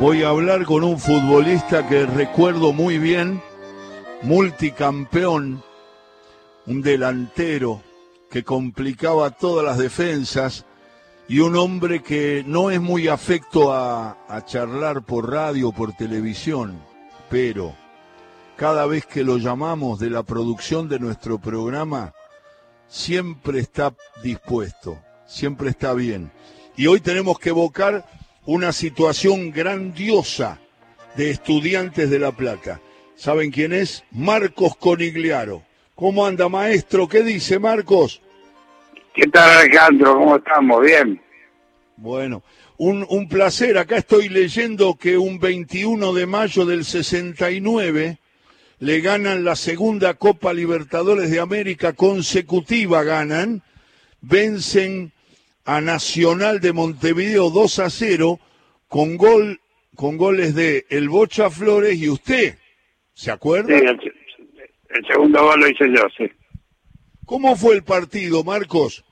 voy 0.00 0.22
a 0.22 0.28
hablar 0.28 0.64
con 0.64 0.84
un 0.84 0.98
futbolista 0.98 1.86
que 1.86 2.06
recuerdo 2.06 2.72
muy 2.72 2.98
bien, 2.98 3.40
multicampeón, 4.22 5.62
un 6.66 6.82
delantero 6.82 7.82
que 8.30 8.44
complicaba 8.44 9.30
todas 9.30 9.64
las 9.64 9.78
defensas 9.78 10.64
y 11.28 11.38
un 11.38 11.56
hombre 11.56 12.02
que 12.02 12.44
no 12.46 12.70
es 12.70 12.80
muy 12.80 13.08
afecto 13.08 13.72
a, 13.72 14.16
charlar 14.46 15.04
por 15.04 15.30
radio 15.30 15.68
o 15.68 15.72
por 15.72 15.92
televisión, 15.92 16.78
pero 17.30 17.74
cada 18.56 18.86
vez 18.86 19.06
que 19.06 19.24
lo 19.24 19.38
llamamos 19.38 19.98
de 19.98 20.10
la 20.10 20.22
producción 20.22 20.88
de 20.88 20.98
nuestro 20.98 21.38
programa, 21.38 22.12
siempre 22.88 23.60
está 23.60 23.94
dispuesto, 24.22 24.98
siempre 25.26 25.70
está 25.70 25.94
bien. 25.94 26.30
Y 26.76 26.88
hoy 26.88 27.00
tenemos 27.00 27.38
que 27.38 27.50
evocar 27.50 28.04
una 28.46 28.72
situación 28.72 29.50
grandiosa 29.50 30.60
de 31.16 31.30
estudiantes 31.30 32.10
de 32.10 32.18
La 32.18 32.32
Plata. 32.32 32.80
¿Saben 33.16 33.50
quién 33.50 33.72
es? 33.72 34.04
Marcos 34.10 34.76
Conigliaro. 34.76 35.62
¿Cómo 35.94 36.26
anda, 36.26 36.48
maestro? 36.48 37.08
¿Qué 37.08 37.22
dice 37.22 37.58
Marcos? 37.58 38.20
¿Qué 39.14 39.26
tal, 39.28 39.58
Alejandro? 39.58 40.16
¿Cómo 40.16 40.36
estamos? 40.36 40.82
Bien. 40.82 41.22
Bueno, 41.96 42.42
un, 42.76 43.06
un 43.08 43.28
placer. 43.28 43.78
Acá 43.78 43.98
estoy 43.98 44.28
leyendo 44.28 44.96
que 44.96 45.16
un 45.16 45.38
21 45.38 46.12
de 46.12 46.26
mayo 46.26 46.66
del 46.66 46.84
69 46.84 48.18
le 48.80 49.00
ganan 49.00 49.44
la 49.44 49.54
segunda 49.56 50.14
Copa 50.14 50.52
Libertadores 50.52 51.30
de 51.30 51.40
América 51.40 51.92
consecutiva, 51.94 53.04
ganan, 53.04 53.62
vencen 54.20 55.13
a 55.64 55.80
Nacional 55.80 56.60
de 56.60 56.72
Montevideo 56.72 57.50
2 57.50 57.78
a 57.78 57.90
0 57.90 58.38
con 58.88 59.16
gol 59.16 59.60
con 59.94 60.16
goles 60.16 60.54
de 60.54 60.86
El 60.90 61.08
Bocha 61.08 61.50
Flores 61.50 61.96
y 61.96 62.08
usted. 62.08 62.58
¿Se 63.12 63.30
acuerda? 63.30 63.78
Sí, 63.78 63.84
el, 64.88 65.06
segundo 65.06 65.42
gol 65.42 65.60
lo 65.60 65.68
hice 65.68 65.88
yo, 65.88 66.02
sí. 66.16 66.30
¿Cómo 67.24 67.56
fue 67.56 67.76
el 67.76 67.84
partido, 67.84 68.42
Marcos? 68.44 69.04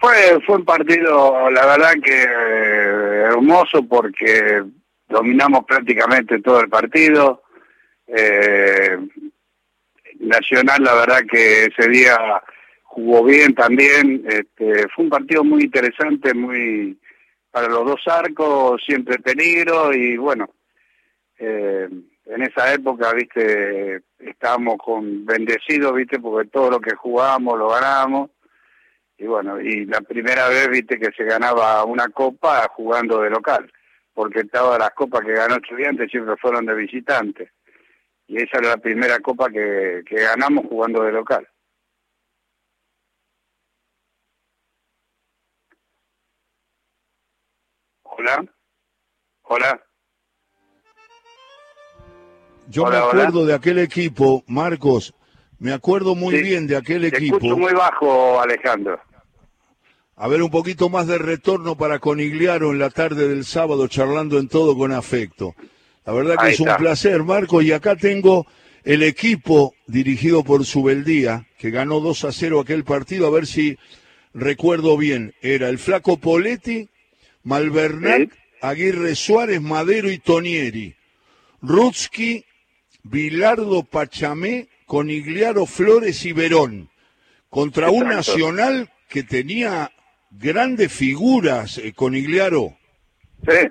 Fue, 0.00 0.40
fue 0.44 0.56
un 0.56 0.64
partido, 0.64 1.50
la 1.50 1.66
verdad 1.66 1.92
que 2.02 2.22
eh, 2.22 3.22
hermoso 3.30 3.82
porque 3.88 4.62
dominamos 5.08 5.64
prácticamente 5.64 6.40
todo 6.40 6.60
el 6.60 6.68
partido. 6.68 7.42
Eh, 8.06 8.98
Nacional, 10.20 10.82
la 10.82 10.94
verdad 10.94 11.22
que 11.30 11.64
ese 11.64 11.88
día 11.88 12.16
jugó 12.94 13.24
bien 13.24 13.54
también. 13.54 14.24
Este, 14.26 14.88
fue 14.94 15.04
un 15.04 15.10
partido 15.10 15.42
muy 15.42 15.64
interesante, 15.64 16.32
muy 16.32 16.98
para 17.50 17.68
los 17.68 17.84
dos 17.84 18.00
arcos, 18.06 18.82
siempre 18.84 19.18
peligro 19.18 19.92
y 19.94 20.16
bueno, 20.16 20.50
eh, 21.38 21.88
en 22.26 22.42
esa 22.42 22.72
época, 22.72 23.12
viste, 23.12 24.00
estábamos 24.18 24.76
con 24.78 25.24
bendecidos, 25.24 25.94
viste, 25.94 26.18
porque 26.18 26.48
todo 26.48 26.70
lo 26.70 26.80
que 26.80 26.94
jugábamos 26.94 27.58
lo 27.58 27.68
ganábamos. 27.68 28.30
Y 29.18 29.26
bueno, 29.26 29.60
y 29.60 29.84
la 29.86 30.00
primera 30.00 30.48
vez, 30.48 30.68
viste, 30.68 30.98
que 30.98 31.12
se 31.16 31.24
ganaba 31.24 31.84
una 31.84 32.08
copa 32.08 32.66
jugando 32.74 33.20
de 33.20 33.30
local, 33.30 33.70
porque 34.12 34.44
todas 34.44 34.78
las 34.78 34.90
copas 34.90 35.20
que 35.24 35.32
ganó 35.32 35.56
Estudiantes 35.56 36.10
siempre 36.10 36.36
fueron 36.36 36.66
de 36.66 36.74
visitantes. 36.74 37.50
Y 38.26 38.38
esa 38.38 38.58
era 38.58 38.70
la 38.70 38.76
primera 38.78 39.18
copa 39.20 39.50
que, 39.50 40.02
que 40.06 40.16
ganamos 40.16 40.66
jugando 40.66 41.04
de 41.04 41.12
local. 41.12 41.46
Hola. 48.24 48.44
Hola. 49.42 49.80
Yo 52.68 52.86
me 52.86 52.96
acuerdo 52.96 53.44
de 53.44 53.52
aquel 53.52 53.78
equipo, 53.78 54.42
Marcos, 54.46 55.14
me 55.58 55.74
acuerdo 55.74 56.14
muy 56.14 56.40
bien 56.40 56.66
de 56.66 56.76
aquel 56.76 57.02
te 57.02 57.08
equipo. 57.08 57.36
Escucho 57.36 57.58
muy 57.58 57.74
bajo, 57.74 58.40
Alejandro. 58.40 58.98
A 60.16 60.28
ver, 60.28 60.42
un 60.42 60.50
poquito 60.50 60.88
más 60.88 61.06
de 61.06 61.18
retorno 61.18 61.76
para 61.76 61.98
Conigliaro 61.98 62.70
en 62.72 62.78
la 62.78 62.88
tarde 62.88 63.28
del 63.28 63.44
sábado, 63.44 63.88
charlando 63.88 64.38
en 64.38 64.48
todo 64.48 64.74
con 64.74 64.92
afecto. 64.92 65.54
La 66.06 66.14
verdad 66.14 66.36
que 66.38 66.52
es 66.52 66.60
un 66.60 66.74
placer, 66.78 67.22
Marcos, 67.24 67.62
y 67.62 67.72
acá 67.72 67.94
tengo 67.94 68.46
el 68.84 69.02
equipo 69.02 69.74
dirigido 69.86 70.44
por 70.44 70.64
Subeldía, 70.64 71.46
que 71.58 71.70
ganó 71.70 72.00
2 72.00 72.24
a 72.24 72.32
0 72.32 72.60
aquel 72.60 72.84
partido, 72.84 73.26
a 73.26 73.30
ver 73.30 73.46
si 73.46 73.76
recuerdo 74.32 74.96
bien. 74.96 75.34
Era 75.42 75.68
el 75.68 75.78
flaco 75.78 76.16
Poletti, 76.16 76.88
Malvernac, 77.44 78.30
Aguirre 78.60 79.14
Suárez, 79.14 79.60
Madero 79.60 80.10
y 80.10 80.18
Tonieri. 80.18 80.96
Rutsky, 81.62 82.44
Bilardo 83.02 83.84
Pachamé, 83.84 84.68
Conigliaro 84.86 85.66
Flores 85.66 86.24
y 86.24 86.32
Verón. 86.32 86.90
Contra 87.48 87.90
un 87.90 88.08
Nacional 88.08 88.90
que 89.08 89.22
tenía 89.22 89.92
grandes 90.30 90.92
figuras, 90.92 91.78
eh, 91.78 91.92
Conigliaro. 91.94 92.76
Sí. 93.46 93.68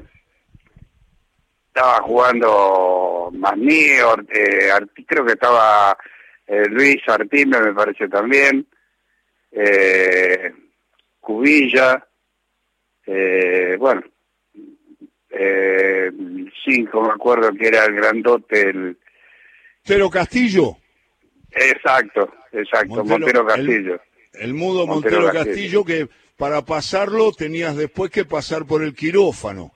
Estaba 1.67 2.01
jugando 2.03 3.31
Magnior, 3.33 4.25
eh, 4.31 4.69
creo 5.07 5.25
que 5.25 5.33
estaba 5.33 5.97
eh, 6.45 6.65
Luis 6.69 7.01
Artime, 7.07 7.59
me 7.59 7.73
parece 7.73 8.07
también. 8.07 8.67
Eh, 9.51 10.53
Cubilla. 11.19 12.05
Eh, 13.05 13.75
bueno, 13.79 14.01
eh, 15.29 16.11
cinco, 16.63 17.01
me 17.01 17.13
acuerdo 17.13 17.51
que 17.53 17.67
era 17.67 17.85
el 17.85 17.95
grandote, 17.95 18.69
el... 18.69 18.97
Pero 19.85 20.09
Castillo. 20.09 20.77
Exacto, 21.51 22.33
exacto, 22.51 23.03
Montero, 23.03 23.45
Castillo. 23.45 23.99
El, 24.33 24.53
mudo 24.53 24.87
Montero, 24.87 25.31
Castillo. 25.31 25.83
que 25.83 26.07
para 26.37 26.63
pasarlo 26.63 27.31
tenías 27.31 27.75
después 27.75 28.09
que 28.09 28.25
pasar 28.25 28.65
por 28.65 28.83
el 28.83 28.95
quirófano. 28.95 29.71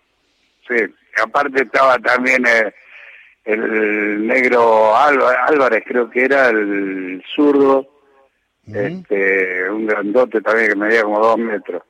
Sí, 0.68 0.84
aparte 1.22 1.64
estaba 1.64 2.00
también 2.00 2.46
eh, 2.48 2.74
el 3.46 4.26
negro 4.26 4.96
Álvarez, 4.96 5.84
creo 5.86 6.10
que 6.10 6.24
era 6.24 6.50
el 6.50 7.24
zurdo, 7.36 7.88
este, 8.66 9.70
un 9.70 9.88
grandote 9.88 10.42
también 10.42 10.70
que 10.70 10.76
medía 10.76 11.04
como 11.04 11.20
dos 11.20 11.38
metros. 11.38 11.84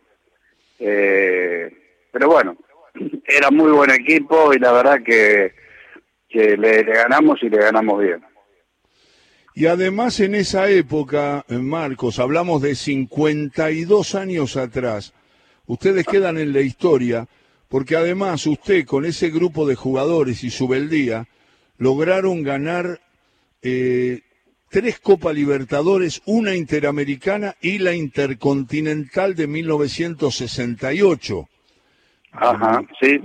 Eh, 0.79 1.71
pero 2.11 2.29
bueno, 2.29 2.57
era 3.25 3.51
muy 3.51 3.71
buen 3.71 3.91
equipo 3.91 4.53
y 4.53 4.59
la 4.59 4.71
verdad 4.71 5.01
que, 5.03 5.53
que 6.29 6.57
le, 6.57 6.83
ganamos 6.83 7.41
y 7.41 7.49
le 7.49 7.57
ganamos 7.57 8.01
bien. 8.01 8.23
Y 9.53 9.65
además 9.65 10.19
en 10.19 10.35
esa 10.35 10.69
época, 10.69 11.43
Marcos, 11.49 12.19
hablamos 12.19 12.61
de 12.61 12.75
52 12.75 14.13
años 14.13 14.55
atrás, 14.55 15.13
ustedes 15.65 16.05
quedan 16.05 16.37
en 16.37 16.53
la 16.53 16.61
historia, 16.61 17.27
porque 17.67 17.95
además 17.95 18.45
usted 18.45 18.85
con 18.85 19.03
ese 19.03 19.29
grupo 19.29 19.67
de 19.67 19.75
jugadores 19.75 20.43
y 20.43 20.51
su 20.51 20.67
beldía 20.67 21.27
lograron 21.77 22.43
ganar 22.43 23.01
eh, 23.63 24.21
tres 24.69 24.99
Copa 24.99 25.33
Libertadores, 25.33 26.21
una 26.25 26.55
Interamericana 26.55 27.55
y 27.61 27.79
la 27.79 27.93
Intercontinental 27.93 29.35
de 29.35 29.47
1968. 29.47 31.49
Ajá, 32.31 32.81
sí. 33.01 33.19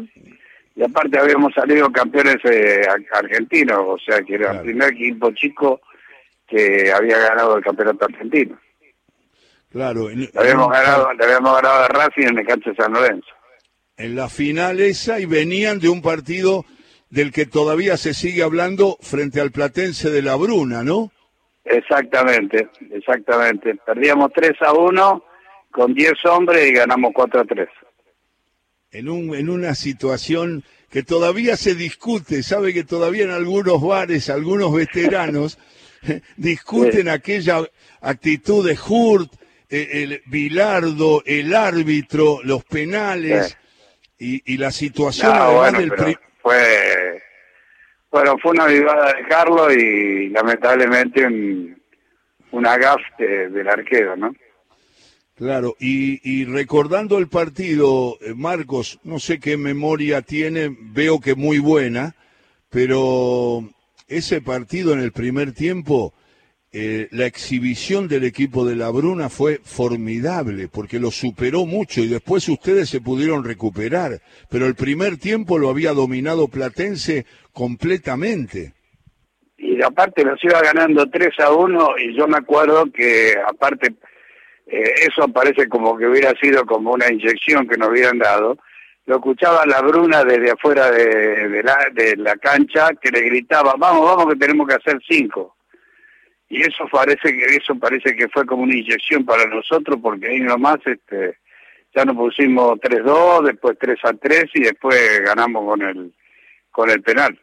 Y 0.74 0.82
aparte 0.82 1.18
habíamos 1.18 1.52
salido 1.52 1.90
campeones 1.92 2.36
eh, 2.44 2.82
argentinos, 3.12 3.80
o 3.86 3.98
sea 3.98 4.22
que 4.22 4.34
era 4.34 4.52
el 4.52 4.60
primer 4.60 4.92
equipo 4.92 5.30
chico 5.32 5.80
que 6.46 6.90
había 6.92 7.18
ganado 7.18 7.58
el 7.58 7.64
campeonato 7.64 8.06
argentino. 8.06 8.58
Claro. 9.70 10.08
habíamos, 10.34 10.70
ganado, 10.70 11.08
habíamos 11.08 11.54
ganado 11.54 11.82
de 11.82 11.88
Racing 11.88 12.28
en 12.28 12.38
el 12.38 12.46
cancha 12.46 12.74
San 12.74 12.92
Lorenzo. 12.92 13.28
En 13.96 14.16
la 14.16 14.28
final 14.28 14.80
esa 14.80 15.20
y 15.20 15.26
venían 15.26 15.78
de 15.78 15.88
un 15.88 16.02
partido 16.02 16.64
del 17.08 17.32
que 17.32 17.46
todavía 17.46 17.96
se 17.96 18.14
sigue 18.14 18.42
hablando 18.42 18.96
frente 19.00 19.40
al 19.40 19.50
Platense 19.50 20.10
de 20.10 20.22
la 20.22 20.34
Bruna, 20.34 20.82
¿no? 20.82 21.10
Exactamente, 21.64 22.68
exactamente. 22.90 23.76
Perdíamos 23.86 24.32
3 24.34 24.52
a 24.62 24.72
1 24.72 25.24
con 25.70 25.94
10 25.94 26.12
hombres 26.26 26.68
y 26.68 26.72
ganamos 26.72 27.12
4 27.14 27.40
a 27.40 27.44
3 27.44 27.68
en, 28.92 29.08
un, 29.08 29.34
en 29.34 29.48
una 29.48 29.74
situación 29.74 30.64
que 30.90 31.02
todavía 31.02 31.56
se 31.56 31.74
discute, 31.74 32.42
sabe 32.42 32.74
que 32.74 32.84
todavía 32.84 33.24
en 33.24 33.30
algunos 33.30 33.80
bares, 33.80 34.28
algunos 34.28 34.72
veteranos 34.72 35.58
discuten 36.36 37.08
aquella 37.08 37.66
actitud 38.02 38.66
de 38.66 38.78
Hurt, 38.78 39.32
eh, 39.70 39.88
el 40.02 40.22
Bilardo, 40.26 41.22
el 41.24 41.54
árbitro, 41.54 42.40
los 42.44 42.64
penales 42.64 43.56
y, 44.18 44.56
la 44.56 44.70
situación 44.70 45.32
fue 46.42 47.22
bueno 48.12 48.38
fue 48.38 48.52
una 48.52 48.66
vivada 48.66 49.12
de 49.14 49.26
Carlos 49.28 49.74
y 49.74 50.28
lamentablemente 50.28 51.26
un, 51.26 51.82
una 52.52 52.76
gaf 52.76 53.00
del 53.18 53.68
arquero, 53.68 54.16
¿no? 54.16 54.32
Claro, 55.34 55.74
y, 55.80 56.44
recordando 56.44 57.18
el 57.18 57.28
partido, 57.28 58.16
eh, 58.20 58.34
Marcos, 58.34 59.00
no 59.02 59.18
sé 59.18 59.40
qué 59.40 59.56
memoria 59.56 60.22
tiene, 60.22 60.76
veo 60.78 61.20
que 61.20 61.34
muy 61.34 61.58
buena, 61.58 62.14
pero 62.70 63.68
ese 64.06 64.40
partido 64.40 64.92
en 64.92 65.00
el 65.00 65.10
primer 65.10 65.52
tiempo, 65.52 66.12
eh, 66.74 67.08
la 67.10 67.26
exhibición 67.26 68.08
del 68.08 68.24
equipo 68.24 68.64
de 68.64 68.76
la 68.76 68.88
Bruna 68.88 69.28
fue 69.28 69.60
formidable, 69.62 70.68
porque 70.68 70.98
lo 70.98 71.10
superó 71.10 71.66
mucho 71.66 72.00
y 72.00 72.08
después 72.08 72.48
ustedes 72.48 72.88
se 72.88 73.02
pudieron 73.02 73.44
recuperar, 73.44 74.20
pero 74.48 74.64
el 74.64 74.74
primer 74.74 75.18
tiempo 75.18 75.58
lo 75.58 75.68
había 75.68 75.92
dominado 75.92 76.48
Platense 76.48 77.26
completamente. 77.52 78.72
Y 79.58 79.82
aparte 79.82 80.24
nos 80.24 80.42
iba 80.42 80.62
ganando 80.62 81.10
3 81.10 81.40
a 81.40 81.52
1 81.52 81.98
y 81.98 82.16
yo 82.16 82.26
me 82.26 82.38
acuerdo 82.38 82.86
que 82.90 83.34
aparte 83.46 83.94
eh, 84.66 84.94
eso 85.06 85.28
parece 85.28 85.68
como 85.68 85.98
que 85.98 86.06
hubiera 86.06 86.32
sido 86.40 86.64
como 86.64 86.92
una 86.92 87.12
inyección 87.12 87.68
que 87.68 87.76
nos 87.76 87.90
hubieran 87.90 88.18
dado. 88.18 88.56
Lo 89.04 89.16
escuchaba 89.16 89.66
la 89.66 89.82
Bruna 89.82 90.24
desde 90.24 90.52
afuera 90.52 90.90
de, 90.90 91.62
la, 91.62 91.90
de 91.92 92.16
la 92.16 92.36
cancha 92.36 92.92
que 92.94 93.10
le 93.10 93.20
gritaba, 93.20 93.74
vamos, 93.76 94.06
vamos 94.06 94.32
que 94.32 94.38
tenemos 94.38 94.66
que 94.66 94.74
hacer 94.74 94.98
cinco. 95.06 95.54
Y 96.52 96.60
eso 96.60 96.84
parece 96.92 97.32
que 97.32 97.56
eso 97.56 97.74
parece 97.76 98.14
que 98.14 98.28
fue 98.28 98.44
como 98.44 98.64
una 98.64 98.76
inyección 98.76 99.24
para 99.24 99.46
nosotros 99.46 99.98
porque 100.02 100.28
ahí 100.28 100.40
nomás 100.40 100.80
este, 100.84 101.38
ya 101.94 102.04
nos 102.04 102.14
pusimos 102.14 102.78
3-2, 102.78 103.46
después 103.46 103.78
3-3 103.78 104.50
y 104.52 104.64
después 104.64 105.22
ganamos 105.24 105.64
con 105.64 105.80
el 105.80 106.12
con 106.70 106.90
el 106.90 107.00
penal. 107.00 107.40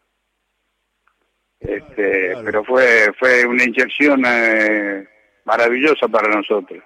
Este, 1.60 2.36
pero 2.46 2.64
fue 2.64 3.12
fue 3.18 3.48
una 3.48 3.64
inyección 3.64 4.22
eh, 4.28 5.08
maravillosa 5.44 6.08
para 6.08 6.30
nosotros 6.30 6.84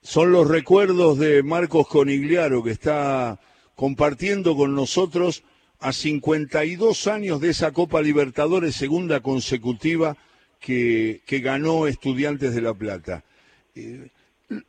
son 0.00 0.30
los 0.30 0.48
recuerdos 0.48 1.18
de 1.18 1.42
Marcos 1.42 1.88
Conigliaro 1.88 2.62
que 2.62 2.70
está 2.70 3.40
compartiendo 3.74 4.56
con 4.56 4.72
nosotros 4.72 5.42
a 5.80 5.92
52 5.92 7.06
años 7.06 7.40
de 7.40 7.50
esa 7.50 7.72
Copa 7.72 8.02
Libertadores 8.02 8.74
segunda 8.74 9.20
consecutiva 9.20 10.16
que, 10.60 11.20
ganó 11.42 11.86
Estudiantes 11.86 12.54
de 12.54 12.62
La 12.62 12.74
Plata. 12.74 13.24
Eh, 13.74 14.08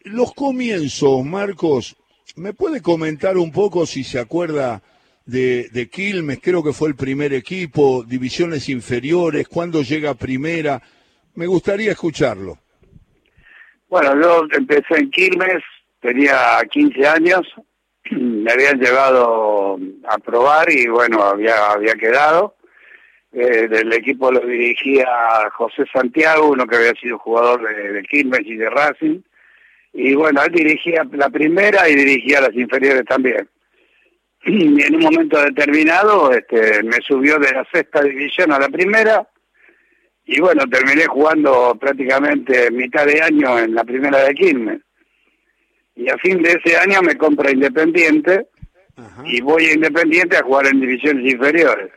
los 0.04 0.34
comienzos, 0.34 1.24
Marcos, 1.24 1.96
¿me 2.36 2.54
puede 2.54 2.82
comentar 2.82 3.38
un 3.38 3.52
poco 3.52 3.86
si 3.86 4.04
se 4.04 4.20
acuerda 4.20 4.82
de, 5.26 5.70
de 5.72 5.90
Quilmes? 5.90 6.40
Creo 6.42 6.64
que 6.64 6.74
fue 6.74 6.90
el 6.90 6.96
primer 6.96 7.34
equipo, 7.34 8.04
divisiones 8.04 8.70
inferiores, 8.70 9.48
cuándo 9.48 9.82
llega 9.82 10.14
primera. 10.14 10.82
Me 11.36 11.48
gustaría 11.48 11.92
escucharlo. 11.92 12.60
Bueno, 13.90 14.20
yo 14.22 14.48
empecé 14.52 14.98
en 14.98 15.10
Quilmes, 15.12 15.64
tenía 16.02 16.60
15 16.70 17.08
años, 17.08 17.42
me 18.12 18.52
habían 18.52 18.80
llevado 18.80 19.78
a 20.08 20.18
probar 20.18 20.72
y 20.72 20.88
bueno, 20.88 21.24
había, 21.24 21.72
había 21.72 21.94
quedado. 21.96 22.56
Eh, 23.34 23.68
del 23.68 23.92
equipo 23.94 24.32
lo 24.32 24.40
dirigía 24.40 25.06
José 25.54 25.84
Santiago, 25.92 26.48
uno 26.48 26.66
que 26.66 26.78
había 26.78 26.94
sido 26.94 27.20
jugador 27.20 27.62
de, 27.68 27.92
de 27.94 28.04
Quilmes 28.04 28.42
y 28.46 28.56
de 28.56 28.70
Racing. 28.70 29.22
Y 29.94 30.16
bueno, 30.16 30.42
él 30.44 30.52
dirigía 30.52 31.06
la 31.12 31.30
primera 31.30 31.90
y 31.90 31.96
dirigía 31.96 32.42
las 32.42 32.54
inferiores 32.54 33.06
también. 33.06 33.50
Y 34.46 34.82
en 34.82 34.96
un 34.96 35.02
momento 35.02 35.42
determinado 35.42 36.32
este, 36.32 36.84
me 36.84 36.98
subió 37.06 37.38
de 37.38 37.52
la 37.52 37.68
sexta 37.72 38.02
división 38.02 38.52
a 38.52 38.60
la 38.60 38.70
primera 38.70 39.28
y 40.30 40.42
bueno, 40.42 40.64
terminé 40.70 41.06
jugando 41.06 41.76
prácticamente 41.80 42.70
mitad 42.70 43.06
de 43.06 43.22
año 43.22 43.58
en 43.60 43.74
la 43.74 43.86
primera 43.86 44.26
de 44.26 44.34
Quilmes. 44.34 44.82
Y 45.98 46.10
a 46.10 46.18
fin 46.20 46.42
de 46.42 46.52
ese 46.52 46.78
año 46.78 47.02
me 47.02 47.18
compra 47.18 47.52
Independiente 47.52 48.48
y 49.26 49.42
voy 49.42 49.66
a 49.66 49.74
Independiente 49.74 50.38
a 50.38 50.44
jugar 50.44 50.68
en 50.68 50.80
divisiones 50.80 51.34
inferiores. 51.34 51.92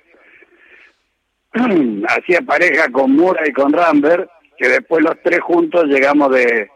Hacía 2.09 2.41
pareja 2.43 2.91
con 2.91 3.13
Mura 3.13 3.47
y 3.47 3.53
con 3.53 3.73
Rambert, 3.73 4.29
que 4.59 4.69
después 4.69 5.05
los 5.05 5.15
tres 5.23 5.41
juntos 5.41 5.85
llegamos 5.85 6.33
de, 6.33 6.69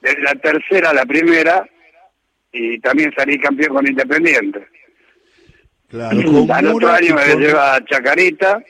de 0.00 0.18
la 0.22 0.34
tercera 0.36 0.90
a 0.90 0.94
la 0.94 1.04
primera 1.04 1.68
y 2.52 2.78
también 2.80 3.12
salí 3.16 3.38
campeón 3.38 3.74
con 3.74 3.86
Independiente. 3.86 4.66
Claro, 5.88 6.18
Al 6.52 6.66
otro 6.68 6.88
año 6.88 7.14
me 7.14 7.36
lleva 7.36 7.74
a 7.74 7.84
Chacarita 7.84 8.62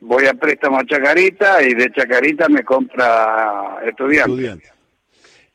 voy 0.00 0.26
a 0.26 0.34
préstamo 0.34 0.78
a 0.78 0.84
Chacarita 0.84 1.62
y 1.62 1.74
de 1.74 1.92
Chacarita 1.92 2.48
me 2.48 2.64
compra 2.64 3.78
estudiante. 3.86 4.62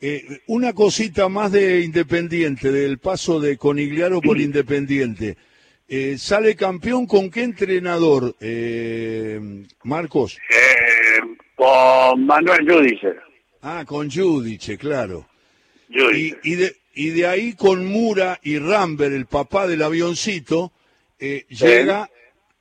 Eh, 0.01 0.41
una 0.47 0.73
cosita 0.73 1.29
más 1.29 1.51
de 1.51 1.81
Independiente, 1.81 2.71
del 2.71 2.99
paso 2.99 3.39
de 3.39 3.57
Conigliaro 3.57 4.21
por 4.21 4.39
Independiente. 4.41 5.37
Eh, 5.87 6.17
¿Sale 6.17 6.55
campeón 6.55 7.05
con 7.05 7.29
qué 7.29 7.43
entrenador, 7.43 8.35
eh, 8.39 9.39
Marcos? 9.83 10.37
con 11.55 12.25
Manuel 12.25 12.69
Judice. 12.69 13.15
Ah, 13.61 13.85
con 13.87 14.11
Judice, 14.11 14.77
claro. 14.77 15.27
Y, 15.87 16.55
de, 16.55 16.75
y 16.93 17.09
de 17.11 17.27
ahí 17.27 17.53
con 17.53 17.85
Mura 17.85 18.39
y 18.43 18.59
Rambert, 18.59 19.13
el 19.13 19.27
papá 19.27 19.65
del 19.65 19.81
avioncito, 19.81 20.73
llega 21.17 22.09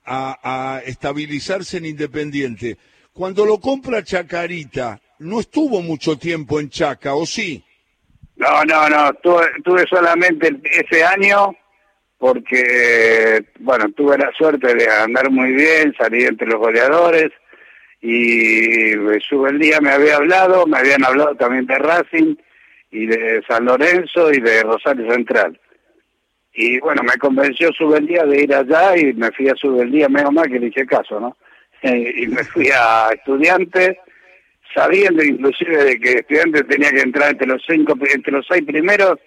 a, 0.04 0.82
estabilizarse 0.84 1.78
en 1.78 1.86
Independiente. 1.86 2.78
Cuando 3.12 3.44
lo 3.44 3.58
compra 3.58 4.04
Chacarita, 4.04 5.00
no 5.24 5.40
estuvo 5.40 5.80
mucho 5.80 6.16
tiempo 6.16 6.60
en 6.60 6.68
Chaca, 6.68 7.14
¿o 7.14 7.24
sí? 7.24 7.64
No, 8.36 8.64
no, 8.64 8.88
no, 8.88 9.12
tuve, 9.14 9.86
solamente 9.88 10.60
ese 10.64 11.04
año 11.04 11.54
porque, 12.18 13.44
bueno, 13.60 13.90
tuve 13.96 14.18
la 14.18 14.30
suerte 14.32 14.74
de 14.74 14.88
andar 14.88 15.30
muy 15.30 15.52
bien, 15.52 15.94
salir 15.98 16.28
entre 16.28 16.46
los 16.46 16.58
goleadores 16.58 17.30
y 18.00 18.90
sube 19.20 19.50
el 19.50 19.58
día 19.58 19.80
me 19.80 19.90
había 19.90 20.16
hablado, 20.16 20.66
me 20.66 20.78
habían 20.78 21.04
hablado 21.04 21.34
también 21.36 21.66
de 21.66 21.78
Racing 21.78 22.36
y 22.90 23.06
de 23.06 23.42
San 23.48 23.64
Lorenzo 23.64 24.32
y 24.32 24.40
de 24.40 24.62
Rosario 24.62 25.10
Central. 25.10 25.58
Y 26.52 26.78
bueno, 26.80 27.02
me 27.02 27.16
convenció 27.16 27.70
día 28.06 28.24
de 28.24 28.42
ir 28.42 28.54
allá 28.54 28.96
y 28.96 29.12
me 29.14 29.32
fui 29.32 29.48
a 29.48 29.54
día 29.90 30.08
menos 30.08 30.32
mal 30.32 30.48
que 30.48 30.60
le 30.60 30.68
hice 30.68 30.86
caso, 30.86 31.18
¿no? 31.18 31.36
y 31.82 32.26
me 32.26 32.44
fui 32.44 32.68
a 32.68 33.10
estudiante, 33.12 33.98
sabiendo 34.74 35.22
inclusive 35.22 35.84
de 35.84 36.00
que 36.00 36.12
estudiante 36.14 36.64
tenía 36.64 36.90
que 36.90 37.00
entrar 37.00 37.30
entre 37.30 37.46
los 37.46 37.62
cinco, 37.66 37.94
entre 38.12 38.32
los 38.32 38.46
seis 38.48 38.64
primeros, 38.64 39.18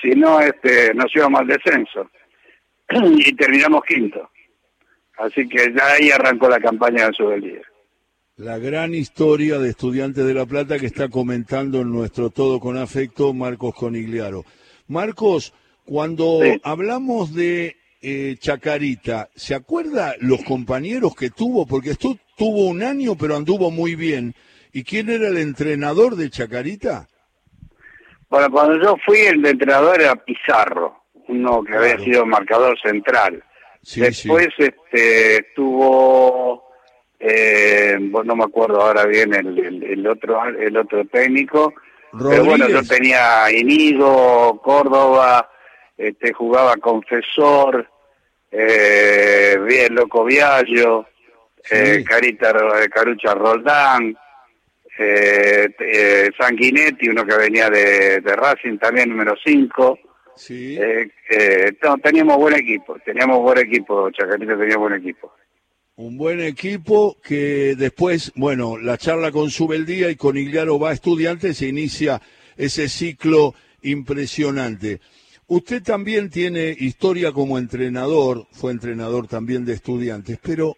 si 0.00 0.10
no 0.10 0.40
este, 0.40 0.92
nos 0.94 1.14
íbamos 1.14 1.40
al 1.40 1.46
descenso. 1.46 2.10
y 2.90 3.34
terminamos 3.34 3.82
quinto. 3.84 4.30
Así 5.16 5.48
que 5.48 5.72
ya 5.74 5.92
ahí 5.92 6.10
arrancó 6.10 6.48
la 6.48 6.60
campaña 6.60 7.08
de 7.08 7.40
día 7.40 7.60
La 8.36 8.58
gran 8.58 8.94
historia 8.94 9.58
de 9.58 9.70
Estudiantes 9.70 10.26
de 10.26 10.34
La 10.34 10.44
Plata 10.44 10.78
que 10.78 10.86
está 10.86 11.08
comentando 11.08 11.80
en 11.80 11.92
nuestro 11.92 12.30
Todo 12.30 12.58
con 12.58 12.76
Afecto 12.76 13.32
Marcos 13.32 13.74
Conigliaro. 13.76 14.44
Marcos, 14.88 15.54
cuando 15.84 16.40
hablamos 16.64 17.32
de 17.34 17.76
eh, 18.02 18.36
Chacarita, 18.38 19.30
¿se 19.34 19.54
acuerda 19.54 20.14
los 20.18 20.42
compañeros 20.42 21.14
que 21.14 21.30
tuvo? 21.30 21.64
Porque 21.64 21.90
esto 21.90 22.18
tuvo 22.36 22.66
un 22.66 22.82
año, 22.82 23.16
pero 23.16 23.36
anduvo 23.36 23.70
muy 23.70 23.94
bien. 23.94 24.34
¿Y 24.74 24.82
quién 24.82 25.08
era 25.08 25.28
el 25.28 25.38
entrenador 25.38 26.16
de 26.16 26.28
Chacarita? 26.28 27.06
Bueno, 28.28 28.50
cuando 28.50 28.82
yo 28.82 28.96
fui, 29.06 29.18
el 29.18 29.46
entrenador 29.46 30.00
era 30.00 30.16
Pizarro, 30.16 31.04
uno 31.28 31.62
que 31.62 31.76
había 31.76 31.96
sido 32.00 32.26
marcador 32.26 32.76
central. 32.80 33.40
Después 33.94 34.48
este 34.58 35.36
estuvo, 35.36 36.64
eh, 37.20 37.96
no 38.00 38.34
me 38.34 38.42
acuerdo 38.42 38.80
ahora 38.80 39.06
bien 39.06 39.32
el, 39.32 40.06
otro 40.08 40.44
el 40.44 40.76
otro 40.76 41.04
técnico, 41.04 41.72
pero 42.10 42.44
bueno, 42.44 42.68
yo 42.68 42.82
tenía 42.82 43.52
Inigo, 43.52 44.60
Córdoba, 44.60 45.48
este, 45.96 46.32
jugaba 46.32 46.76
Confesor, 46.78 47.88
eh, 48.50 49.56
bien 49.68 49.94
Loco 49.94 50.24
Viallo, 50.24 51.06
eh, 51.70 52.02
Carita, 52.04 52.52
Carucha 52.90 53.34
Roldán, 53.34 54.16
eh, 54.98 55.74
eh, 55.78 56.30
Sanguinetti, 56.38 57.08
uno 57.08 57.24
que 57.24 57.36
venía 57.36 57.68
de, 57.68 58.20
Racing 58.20 58.78
también, 58.78 59.08
número 59.10 59.34
5. 59.44 59.98
Sí. 60.36 60.76
teníamos 62.02 62.36
buen 62.38 62.54
equipo, 62.54 62.96
teníamos 63.04 63.40
buen 63.40 63.58
equipo, 63.58 64.10
Chacarita 64.10 64.58
tenía 64.58 64.76
buen 64.76 64.94
equipo. 64.94 65.32
Un 65.96 66.16
buen 66.16 66.40
equipo 66.40 67.16
que 67.22 67.76
después, 67.76 68.32
bueno, 68.34 68.76
la 68.76 68.98
charla 68.98 69.30
con 69.30 69.50
Subeldía 69.50 70.10
y 70.10 70.16
con 70.16 70.36
Igliaro 70.36 70.76
va 70.80 70.90
a 70.90 70.92
estudiantes, 70.92 71.58
se 71.58 71.68
inicia 71.68 72.20
ese 72.56 72.88
ciclo 72.88 73.54
impresionante. 73.82 75.00
Usted 75.46 75.84
también 75.84 76.30
tiene 76.30 76.74
historia 76.76 77.30
como 77.30 77.58
entrenador, 77.58 78.48
fue 78.50 78.72
entrenador 78.72 79.28
también 79.28 79.64
de 79.64 79.74
estudiantes, 79.74 80.38
pero 80.42 80.76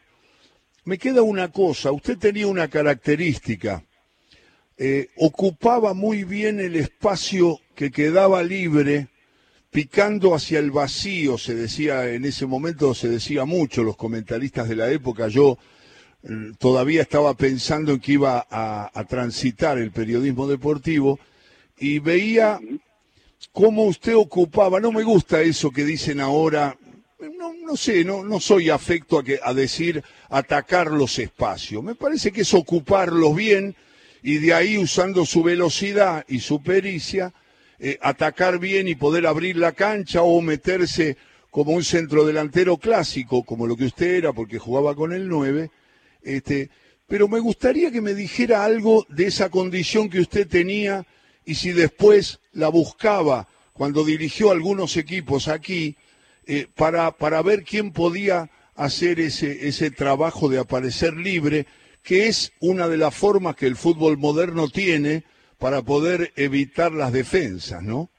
me 0.85 0.99
queda 0.99 1.23
una 1.23 1.50
cosa, 1.50 1.92
usted 1.92 2.18
tenía 2.18 2.46
una 2.46 2.68
característica. 2.68 3.82
Eh, 4.78 5.09
ocupaba 5.16 5.95
muy 5.95 6.25
bien 6.25 6.61
el 6.61 6.76
espacio 6.76 7.61
que 7.75 7.90
quedaba 7.90 8.42
libre, 8.42 9.09
picando 9.71 10.35
hacia 10.35 10.59
el 10.59 10.71
vacío, 10.71 11.38
se 11.38 11.54
decía 11.54 12.11
en 12.12 12.25
ese 12.25 12.47
momento, 12.47 12.95
se 12.95 13.09
decía 13.09 13.45
mucho, 13.45 13.83
los 13.83 13.97
comentaristas 13.97 14.68
de 14.68 14.76
la 14.76 14.90
época, 14.90 15.28
yo 15.28 15.59
eh, 16.23 16.52
todavía 16.59 17.02
estaba 17.02 17.35
pensando 17.35 17.92
en 17.92 18.00
que 18.00 18.12
iba 18.12 18.47
a 18.50 19.04
transitar 19.09 19.78
el 19.78 19.92
periodismo 19.92 20.47
deportivo 20.47 21.18
y 21.78 21.99
veía 21.99 22.59
cómo 23.52 23.85
usted 23.85 24.14
ocupaba, 24.16 24.80
no 24.80 24.92
me 24.92 25.02
gusta 25.02 25.40
eso 25.42 25.71
que 25.71 25.85
dicen 25.85 26.21
ahora, 26.21 26.76
no, 27.64 27.76
sé, 27.76 28.04
no, 28.04 28.23
no 28.23 28.40
soy 28.40 28.71
afecto 28.71 29.18
a, 29.18 29.25
que, 29.25 29.40
a 29.42 29.54
decir 29.54 30.02
atacar 30.28 30.90
los 30.90 31.18
espacios, 31.18 31.83
me 31.83 31.95
parece 31.95 32.33
que 32.33 32.42
es 32.42 32.54
ocuparlos 32.54 33.35
bien 33.35 33.75
y 34.23 34.38
de 34.38 34.54
ahí 34.54 34.78
usando 34.78 35.25
su 35.25 35.42
velocidad 35.42 36.25
y 36.28 36.40
su 36.40 36.62
pericia, 36.62 37.32
eh, 37.78 37.99
atacar 38.00 38.58
bien 38.58 38.88
y 38.88 38.94
poder 38.94 39.26
abrir 39.26 39.56
la 39.56 39.73
cancha 39.73 40.23
o 40.23 40.40
meterse 40.40 41.16
como 41.50 41.73
un 41.73 41.85
centrodelantero 41.85 42.76
clásico, 42.76 43.44
como 43.44 43.66
lo 43.66 43.76
que 43.76 43.85
usted 43.85 44.16
era, 44.16 44.32
porque 44.32 44.58
jugaba 44.58 44.94
con 44.94 45.12
el 45.12 45.28
9, 45.28 45.70
este, 46.23 46.70
pero 47.06 47.28
me 47.28 47.38
gustaría 47.38 47.90
que 47.90 48.00
me 48.00 48.14
dijera 48.14 48.64
algo 48.64 49.06
de 49.08 49.26
esa 49.26 49.49
condición 49.49 50.11
que 50.11 50.20
usted 50.20 50.49
tenía 50.49 51.06
y 51.44 51.54
si 51.54 51.73
después 51.73 52.40
la 52.52 52.68
buscaba 52.68 53.46
cuando 53.73 54.04
dirigió 54.04 54.50
algunos 54.50 54.96
equipos 54.96 55.49
aquí 55.49 55.96
eh, 56.46 56.66
para, 56.75 57.12
para 57.12 57.42
ver 57.42 57.62
quién 57.62 57.92
podía 57.92 58.50
hacer 58.75 59.20
ese, 59.20 59.68
ese 59.68 59.90
trabajo 59.90 60.49
de 60.49 60.58
aparecer 60.58 61.14
libre, 61.14 61.66
que 62.06 62.28
es 62.28 62.52
una 62.60 62.86
de 62.88 62.96
las 62.96 63.14
formas 63.14 63.56
que 63.56 63.66
el 63.66 63.75
fútbol 63.75 64.16
moderno 64.16 64.68
tiene 64.68 65.25
para 65.58 65.82
poder 65.82 66.32
evitar 66.36 66.92
las 66.92 67.12
defensas, 67.12 67.82
¿no? 67.82 68.10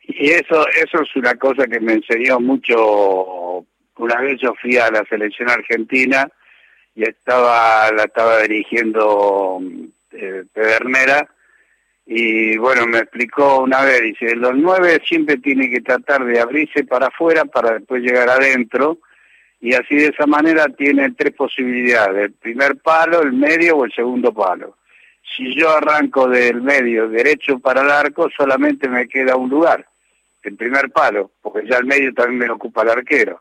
Y 0.00 0.30
eso, 0.30 0.64
eso 0.68 1.02
es 1.02 1.16
una 1.16 1.34
cosa 1.34 1.66
que 1.66 1.80
me 1.80 1.94
enseñó 1.94 2.38
mucho. 2.38 3.66
Una 3.96 4.20
vez 4.20 4.40
yo 4.40 4.54
fui 4.60 4.76
a 4.76 4.90
la 4.90 5.04
selección 5.08 5.50
argentina 5.50 6.30
y 6.94 7.02
estaba, 7.02 7.90
la 7.90 8.04
estaba 8.04 8.42
dirigiendo 8.42 9.60
eh, 10.12 10.44
Pedernera 10.52 11.28
y 12.06 12.56
bueno, 12.58 12.86
me 12.86 12.98
explicó 12.98 13.62
una 13.62 13.82
vez, 13.82 14.02
dice, 14.02 14.36
los 14.36 14.54
nueve 14.54 15.00
siempre 15.04 15.38
tienen 15.38 15.70
que 15.70 15.80
tratar 15.80 16.24
de 16.24 16.38
abrirse 16.38 16.84
para 16.84 17.06
afuera 17.06 17.44
para 17.44 17.78
después 17.78 18.02
llegar 18.02 18.28
adentro 18.28 18.98
y 19.64 19.72
así 19.72 19.96
de 19.96 20.08
esa 20.08 20.26
manera 20.26 20.66
tienen 20.66 21.14
tres 21.14 21.32
posibilidades, 21.32 22.26
el 22.26 22.32
primer 22.34 22.76
palo, 22.76 23.22
el 23.22 23.32
medio 23.32 23.78
o 23.78 23.86
el 23.86 23.92
segundo 23.94 24.30
palo. 24.30 24.76
Si 25.34 25.54
yo 25.54 25.70
arranco 25.70 26.28
del 26.28 26.60
medio 26.60 27.08
derecho 27.08 27.58
para 27.60 27.80
el 27.80 27.90
arco, 27.90 28.28
solamente 28.36 28.90
me 28.90 29.08
queda 29.08 29.36
un 29.36 29.48
lugar, 29.48 29.86
el 30.42 30.54
primer 30.56 30.90
palo, 30.90 31.30
porque 31.40 31.66
ya 31.66 31.78
el 31.78 31.86
medio 31.86 32.12
también 32.12 32.40
me 32.40 32.50
ocupa 32.50 32.82
el 32.82 32.90
arquero. 32.90 33.40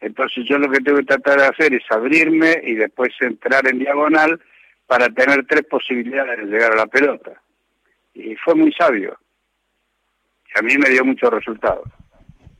Entonces 0.00 0.44
yo 0.44 0.58
lo 0.58 0.68
que 0.68 0.80
tengo 0.80 0.98
que 0.98 1.04
tratar 1.04 1.38
de 1.38 1.46
hacer 1.46 1.72
es 1.72 1.84
abrirme 1.88 2.60
y 2.64 2.74
después 2.74 3.10
entrar 3.20 3.64
en 3.68 3.78
diagonal 3.78 4.40
para 4.88 5.08
tener 5.10 5.46
tres 5.46 5.62
posibilidades 5.70 6.36
de 6.38 6.46
llegar 6.46 6.72
a 6.72 6.78
la 6.78 6.86
pelota 6.86 7.40
y 8.12 8.34
fue 8.34 8.56
muy 8.56 8.72
sabio. 8.72 9.16
Y 10.52 10.58
a 10.58 10.62
mí 10.62 10.76
me 10.78 10.88
dio 10.88 11.04
muchos 11.04 11.30
resultados. 11.30 11.86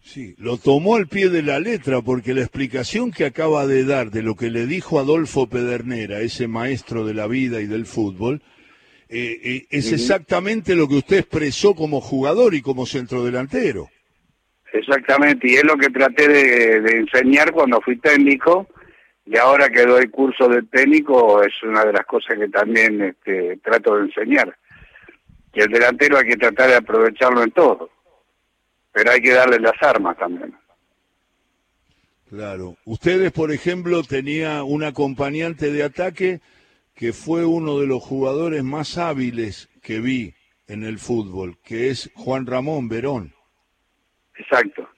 Sí, 0.02 0.34
lo 0.38 0.56
tomó 0.56 0.96
al 0.96 1.06
pie 1.06 1.28
de 1.28 1.42
la 1.42 1.60
letra 1.60 2.00
porque 2.00 2.34
la 2.34 2.40
explicación 2.40 3.10
que 3.10 3.26
acaba 3.26 3.66
de 3.66 3.84
dar 3.84 4.10
de 4.10 4.22
lo 4.22 4.34
que 4.34 4.50
le 4.50 4.66
dijo 4.66 4.98
Adolfo 4.98 5.48
Pedernera, 5.48 6.20
ese 6.20 6.48
maestro 6.48 7.04
de 7.04 7.14
la 7.14 7.26
vida 7.26 7.60
y 7.60 7.66
del 7.66 7.86
fútbol, 7.86 8.42
eh, 9.08 9.40
eh, 9.42 9.66
es 9.70 9.92
exactamente 9.92 10.76
lo 10.76 10.88
que 10.88 10.94
usted 10.94 11.18
expresó 11.18 11.74
como 11.74 12.00
jugador 12.00 12.54
y 12.54 12.62
como 12.62 12.86
centrodelantero. 12.86 13.88
Exactamente, 14.72 15.50
y 15.50 15.54
es 15.54 15.64
lo 15.64 15.76
que 15.76 15.90
traté 15.90 16.28
de, 16.28 16.98
enseñar 16.98 17.50
cuando 17.52 17.80
fui 17.80 17.96
técnico, 17.96 18.68
y 19.26 19.36
ahora 19.36 19.68
que 19.68 19.84
doy 19.84 20.08
curso 20.08 20.48
de 20.48 20.62
técnico 20.62 21.42
es 21.42 21.52
una 21.64 21.84
de 21.84 21.92
las 21.92 22.06
cosas 22.06 22.38
que 22.38 22.48
también 22.48 23.02
este, 23.02 23.56
trato 23.58 23.96
de 23.96 24.04
enseñar. 24.04 24.56
Y 25.52 25.60
el 25.60 25.68
delantero 25.72 26.18
hay 26.18 26.28
que 26.28 26.36
tratar 26.36 26.70
de 26.70 26.76
aprovecharlo 26.76 27.42
en 27.42 27.50
todo, 27.50 27.90
pero 28.92 29.10
hay 29.10 29.20
que 29.20 29.32
darle 29.32 29.58
las 29.58 29.80
armas 29.82 30.16
también. 30.18 30.54
Claro. 32.28 32.76
Ustedes, 32.84 33.32
por 33.32 33.50
ejemplo, 33.50 34.02
tenía 34.04 34.62
un 34.62 34.84
acompañante 34.84 35.72
de 35.72 35.82
ataque 35.82 36.40
que 36.94 37.12
fue 37.12 37.44
uno 37.44 37.80
de 37.80 37.86
los 37.86 38.02
jugadores 38.02 38.62
más 38.62 38.98
hábiles 38.98 39.68
que 39.82 40.00
vi 40.00 40.34
en 40.68 40.84
el 40.84 40.98
fútbol, 40.98 41.58
que 41.64 41.90
es 41.90 42.10
Juan 42.14 42.46
Ramón 42.46 42.88
Verón. 42.88 43.32
Exacto, 44.36 44.88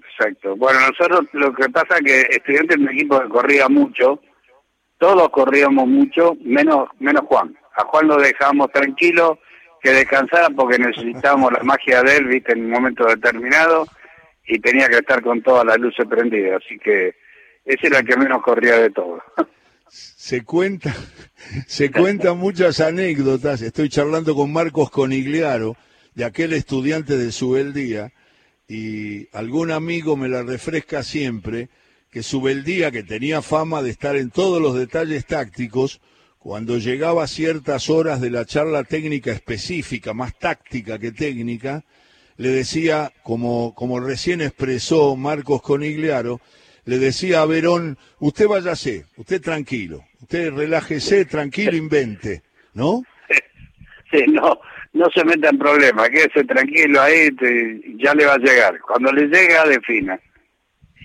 exacto. 0.00 0.56
Bueno, 0.56 0.80
nosotros 0.80 1.28
lo 1.32 1.54
que 1.54 1.68
pasa 1.68 1.98
es 1.98 2.02
que 2.04 2.20
estudiantes 2.36 2.76
en 2.76 2.82
un 2.82 2.90
equipo 2.90 3.20
que 3.20 3.28
corría 3.28 3.68
mucho, 3.68 4.20
todos 4.98 5.28
corríamos 5.30 5.86
mucho, 5.86 6.36
menos 6.40 6.88
menos 6.98 7.22
Juan. 7.26 7.56
A 7.76 7.84
Juan 7.84 8.08
lo 8.08 8.16
dejábamos 8.16 8.72
tranquilo, 8.72 9.38
que 9.82 9.90
descansara 9.90 10.48
porque 10.50 10.78
necesitábamos 10.78 11.52
la 11.52 11.62
magia 11.64 12.02
de 12.02 12.16
él, 12.16 12.26
viste, 12.26 12.52
en 12.52 12.66
un 12.66 12.70
momento 12.70 13.04
determinado 13.04 13.86
y 14.46 14.58
tenía 14.60 14.88
que 14.88 14.98
estar 14.98 15.22
con 15.22 15.42
todas 15.42 15.64
las 15.66 15.78
luces 15.78 16.06
prendidas, 16.08 16.62
así 16.64 16.78
que 16.78 17.14
ese 17.64 17.86
era 17.88 17.98
el 17.98 18.06
que 18.06 18.16
menos 18.16 18.42
corría 18.42 18.76
de 18.78 18.90
todo. 18.90 19.22
Se 19.88 20.42
cuenta, 20.44 20.94
se 21.66 21.90
cuentan 21.90 22.38
muchas 22.38 22.80
anécdotas. 22.80 23.60
Estoy 23.60 23.88
charlando 23.88 24.34
con 24.34 24.52
Marcos 24.52 24.90
Conigliaro, 24.90 25.76
de 26.14 26.24
aquel 26.24 26.52
estudiante 26.54 27.16
de 27.16 27.30
Subeldía, 27.30 28.12
y 28.68 29.28
algún 29.36 29.70
amigo 29.70 30.16
me 30.16 30.28
la 30.28 30.42
refresca 30.42 31.02
siempre, 31.02 31.68
que 32.10 32.22
Subeldía, 32.22 32.90
que 32.90 33.02
tenía 33.02 33.42
fama 33.42 33.82
de 33.82 33.90
estar 33.90 34.16
en 34.16 34.30
todos 34.30 34.62
los 34.62 34.74
detalles 34.74 35.26
tácticos, 35.26 36.00
cuando 36.42 36.78
llegaba 36.78 37.22
a 37.22 37.28
ciertas 37.28 37.88
horas 37.88 38.20
de 38.20 38.28
la 38.28 38.44
charla 38.44 38.82
técnica 38.82 39.30
específica, 39.30 40.12
más 40.12 40.36
táctica 40.36 40.98
que 40.98 41.12
técnica, 41.12 41.84
le 42.36 42.48
decía, 42.48 43.12
como, 43.22 43.74
como 43.76 44.00
recién 44.00 44.40
expresó 44.40 45.14
Marcos 45.14 45.62
Conigliaro, 45.62 46.40
le 46.84 46.98
decía 46.98 47.42
a 47.42 47.46
Verón, 47.46 47.96
usted 48.18 48.48
váyase, 48.48 49.04
usted 49.16 49.40
tranquilo, 49.40 50.02
usted 50.20 50.52
relájese, 50.52 51.26
tranquilo, 51.26 51.76
invente, 51.76 52.42
¿no? 52.74 53.04
Sí, 54.10 54.24
no, 54.26 54.58
no 54.94 55.06
se 55.14 55.24
meta 55.24 55.48
en 55.48 55.58
problemas, 55.58 56.10
quédese 56.10 56.42
tranquilo 56.42 57.00
ahí, 57.00 57.28
ya 57.98 58.14
le 58.14 58.26
va 58.26 58.34
a 58.34 58.38
llegar. 58.38 58.80
Cuando 58.80 59.12
le 59.12 59.28
llega, 59.28 59.64
defina. 59.64 60.18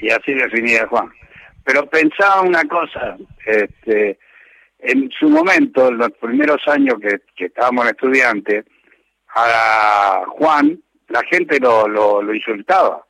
Y 0.01 0.09
así 0.09 0.33
definía 0.33 0.87
Juan. 0.87 1.11
Pero 1.63 1.87
pensaba 1.87 2.41
una 2.41 2.63
cosa, 2.63 3.17
este, 3.45 4.17
en 4.87 5.11
su 5.11 5.29
momento, 5.29 5.89
en 5.89 5.97
los 5.97 6.11
primeros 6.11 6.61
años 6.67 6.95
que, 7.01 7.45
estábamos 7.45 7.85
en 7.85 7.91
estudiante, 7.91 8.65
a 9.35 10.23
Juan 10.29 10.81
la 11.09 11.21
gente 11.23 11.59
lo, 11.59 11.87
lo, 11.87 12.33
insultaba. 12.33 13.05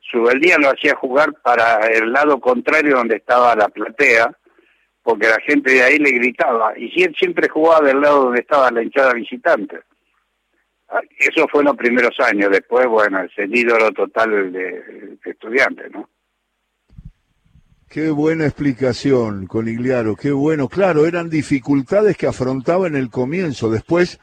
Su 0.00 0.28
día 0.40 0.58
lo 0.58 0.70
hacía 0.70 0.94
jugar 0.96 1.32
para 1.42 1.86
el 1.86 2.12
lado 2.12 2.40
contrario 2.40 2.96
donde 2.96 3.16
estaba 3.16 3.54
la 3.54 3.68
platea, 3.68 4.36
porque 5.02 5.28
la 5.28 5.40
gente 5.40 5.72
de 5.72 5.82
ahí 5.82 5.98
le 5.98 6.10
gritaba. 6.10 6.72
Y 6.76 7.02
él 7.02 7.14
siempre 7.18 7.48
jugaba 7.48 7.86
del 7.86 8.00
lado 8.00 8.24
donde 8.24 8.40
estaba 8.40 8.70
la 8.70 8.82
hinchada 8.82 9.12
visitante. 9.12 9.80
Ah, 10.88 11.00
eso 11.18 11.46
fue 11.48 11.60
en 11.60 11.66
los 11.66 11.76
primeros 11.76 12.18
años. 12.20 12.50
Después, 12.50 12.86
bueno, 12.86 13.22
es 13.22 13.32
el 13.36 13.54
ídolo 13.56 13.90
total 13.92 14.52
de, 14.52 15.16
de 15.24 15.30
estudiante, 15.30 15.88
¿no? 15.90 16.08
Qué 17.94 18.10
buena 18.10 18.44
explicación, 18.44 19.46
Conigliaro, 19.46 20.16
qué 20.16 20.32
bueno. 20.32 20.68
Claro, 20.68 21.06
eran 21.06 21.30
dificultades 21.30 22.16
que 22.16 22.26
afrontaba 22.26 22.88
en 22.88 22.96
el 22.96 23.08
comienzo, 23.08 23.70
después 23.70 24.18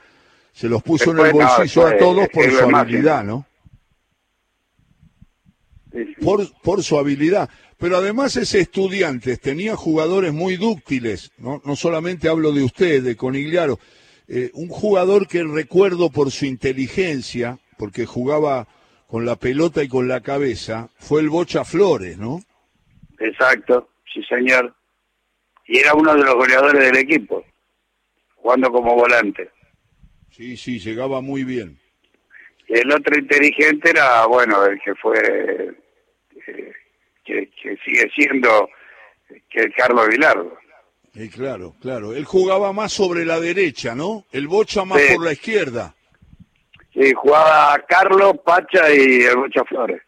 se 0.52 0.68
los 0.68 0.84
puso 0.84 1.12
en 1.12 1.26
el 1.26 1.32
bolsillo 1.32 1.88
a 1.88 1.98
todos 1.98 2.28
por 2.28 2.52
su 2.52 2.76
habilidad, 2.76 3.24
¿no? 3.24 3.46
Por, 6.22 6.52
por 6.62 6.84
su 6.84 6.98
habilidad. 6.98 7.50
Pero 7.78 7.96
además 7.96 8.36
ese 8.36 8.60
estudiante 8.60 9.38
tenía 9.38 9.78
jugadores 9.78 10.34
muy 10.34 10.58
dúctiles, 10.58 11.32
no, 11.38 11.62
no 11.64 11.78
solamente 11.78 12.28
hablo 12.28 12.52
de 12.52 12.64
usted, 12.64 13.02
de 13.02 13.16
Conigliaro, 13.16 13.80
eh, 14.28 14.52
un 14.54 14.68
jugador 14.68 15.30
que 15.30 15.46
recuerdo 15.46 16.10
por 16.10 16.30
su 16.32 16.46
inteligencia, 16.46 17.58
porque 17.78 18.06
jugaba 18.06 18.68
con 19.08 19.26
la 19.26 19.38
pelota 19.38 19.82
y 19.82 19.88
con 19.88 20.10
la 20.10 20.20
cabeza, 20.20 20.90
fue 21.00 21.22
el 21.22 21.30
Bocha 21.30 21.64
Flores, 21.64 22.18
¿no? 22.18 22.44
Exacto, 23.22 23.90
sí 24.12 24.24
señor. 24.24 24.74
Y 25.68 25.78
era 25.78 25.94
uno 25.94 26.16
de 26.16 26.24
los 26.24 26.36
goleadores 26.36 26.82
del 26.84 26.98
equipo, 26.98 27.46
jugando 28.36 28.72
como 28.72 28.96
volante. 28.96 29.50
Sí, 30.32 30.58
sí, 30.58 30.80
llegaba 30.80 31.22
muy 31.22 31.44
bien. 31.44 31.78
Y 32.68 32.80
el 32.80 32.92
otro 32.92 33.18
inteligente 33.18 33.92
era, 33.92 34.26
bueno, 34.26 34.66
el 34.66 34.80
que 34.82 34.96
fue, 34.96 35.76
eh, 36.48 36.72
que, 37.24 37.50
sigue 37.86 38.10
siendo 38.16 38.70
que 39.50 39.72
Carlos 39.72 40.08
Vilardo. 40.08 40.58
Y 41.14 41.30
claro, 41.30 41.76
claro. 41.82 42.14
Él 42.14 42.26
jugaba 42.26 42.74
más 42.74 42.94
sobre 42.94 43.26
la 43.26 43.40
derecha, 43.40 43.94
¿no? 43.94 44.26
El 44.32 44.48
Bocha 44.48 44.86
más 44.86 45.02
por 45.14 45.26
la 45.26 45.34
izquierda. 45.34 45.94
Sí, 46.94 47.14
jugaba 47.14 47.78
Carlos, 47.88 48.34
Pacha 48.44 48.94
y 48.94 49.22
el 49.24 49.36
Bocha 49.36 49.64
Flores. 49.66 50.02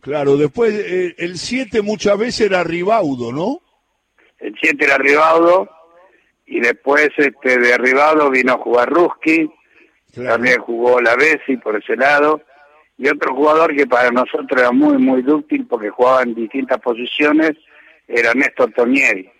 Claro, 0.00 0.36
después 0.36 0.72
eh, 0.74 1.14
el 1.18 1.38
7 1.38 1.82
muchas 1.82 2.18
veces 2.18 2.46
era 2.46 2.64
Ribaudo, 2.64 3.32
¿no? 3.32 3.60
El 4.38 4.54
7 4.60 4.84
era 4.84 4.96
Ribaudo 4.98 5.68
y 6.46 6.60
después 6.60 7.10
este 7.16 7.58
de 7.58 7.76
Ribaudo 7.78 8.30
vino 8.30 8.54
a 8.54 8.58
jugar 8.58 8.88
Ruski, 8.88 9.50
también 10.14 10.60
jugó 10.60 11.00
la 11.00 11.14
Bessi 11.16 11.56
por 11.56 11.76
ese 11.76 11.96
lado 11.96 12.42
y 12.98 13.08
otro 13.08 13.34
jugador 13.34 13.74
que 13.76 13.86
para 13.86 14.10
nosotros 14.10 14.60
era 14.60 14.72
muy 14.72 14.98
muy 14.98 15.20
útil 15.20 15.66
porque 15.66 15.90
jugaba 15.90 16.22
en 16.22 16.34
distintas 16.34 16.80
posiciones 16.80 17.52
era 18.08 18.34
Néstor 18.34 18.72
Tonieri. 18.72 19.30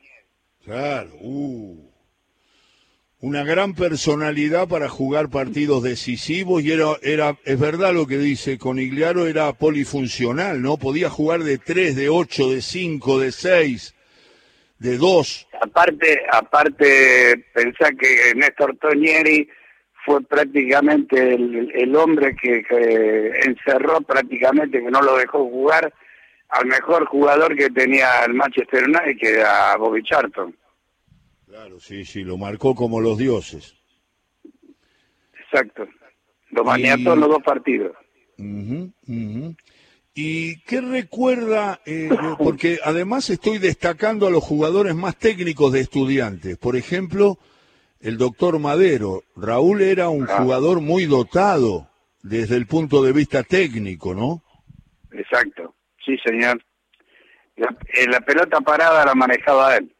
Claro, 0.64 1.10
uh 1.20 1.89
una 3.20 3.44
gran 3.44 3.74
personalidad 3.74 4.66
para 4.66 4.88
jugar 4.88 5.28
partidos 5.28 5.82
decisivos 5.82 6.62
y 6.62 6.72
era, 6.72 6.86
era, 7.02 7.36
es 7.44 7.60
verdad 7.60 7.92
lo 7.92 8.06
que 8.06 8.16
dice 8.16 8.58
Conigliaro, 8.58 9.26
era 9.26 9.52
polifuncional, 9.52 10.62
¿no? 10.62 10.78
Podía 10.78 11.10
jugar 11.10 11.40
de 11.40 11.58
tres, 11.58 11.96
de 11.96 12.08
ocho, 12.08 12.48
de 12.48 12.62
cinco, 12.62 13.18
de 13.18 13.30
seis, 13.30 13.94
de 14.78 14.96
dos. 14.96 15.46
Aparte, 15.60 16.22
aparte, 16.32 17.44
pensá 17.52 17.90
que 17.92 18.32
Néstor 18.34 18.76
Tonieri 18.78 19.46
fue 20.06 20.22
prácticamente 20.22 21.34
el, 21.34 21.94
hombre 21.94 22.34
que, 22.34 22.64
encerró 23.44 24.00
prácticamente, 24.00 24.82
que 24.82 24.90
no 24.90 25.02
lo 25.02 25.18
dejó 25.18 25.44
jugar, 25.44 25.92
al 26.48 26.66
mejor 26.66 27.04
jugador 27.04 27.54
que 27.54 27.68
tenía 27.68 28.24
el 28.24 28.32
Manchester 28.32 28.84
United, 28.84 29.18
que 29.20 29.34
era 29.34 29.76
Bobby 29.76 30.02
Charlton. 30.02 30.56
Claro, 31.50 31.80
sí, 31.80 32.04
sí, 32.04 32.23
lo 32.23 32.38
marcó 32.38 32.76
como 32.76 33.00
los 33.00 33.19
dioses. 33.19 33.75
Exacto. 35.35 35.85
Lo 36.50 36.62
maniató 36.62 37.14
en 37.14 37.21
los 37.21 37.28
dos 37.28 37.42
partidos. 37.42 37.97
¿Y 40.14 40.61
qué 40.61 40.80
recuerda? 40.80 41.80
Eh, 41.87 42.09
porque 42.38 42.78
además 42.85 43.30
estoy 43.30 43.59
destacando 43.59 44.28
a 44.28 44.30
los 44.30 44.45
jugadores 44.45 44.95
más 44.95 45.16
técnicos 45.16 45.73
de 45.73 45.80
estudiantes. 45.80 46.57
Por 46.57 46.76
ejemplo, 46.76 47.38
el 47.99 48.16
doctor 48.16 48.61
Madero. 48.61 49.25
Raúl 49.35 49.83
era 49.83 50.09
un 50.09 50.30
ah. 50.30 50.38
jugador 50.38 50.80
muy 50.80 51.07
dotado 51.07 51.88
desde 52.23 52.54
el 52.54 52.69
punto 52.69 53.02
de 53.02 53.12
vista 53.12 53.42
técnico, 53.42 54.14
¿no? 54.14 54.40
Exacto, 55.11 55.75
sí, 56.07 56.16
señor. 56.25 56.62
La, 57.57 57.76
eh, 57.92 58.07
la 58.07 58.21
pelota 58.21 58.61
parada 58.61 59.04
la 59.04 59.16
manejaba 59.16 59.76
él 59.76 59.92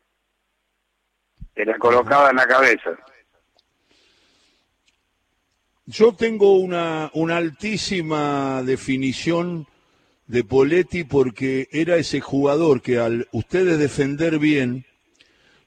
se 1.61 1.67
la 1.67 1.79
colocaba 1.79 2.31
en 2.31 2.37
la 2.37 2.47
cabeza. 2.47 2.91
Yo 5.87 6.13
tengo 6.15 6.57
una, 6.57 7.11
altísima 7.37 8.63
definición 8.63 9.67
de 10.27 10.45
Poletti 10.45 11.05
porque 11.05 11.69
era 11.73 11.97
ese 11.97 12.21
jugador 12.21 12.81
que 12.81 12.99
al 12.99 13.29
ustedes 13.33 13.79
defender 13.79 14.39
bien 14.39 14.87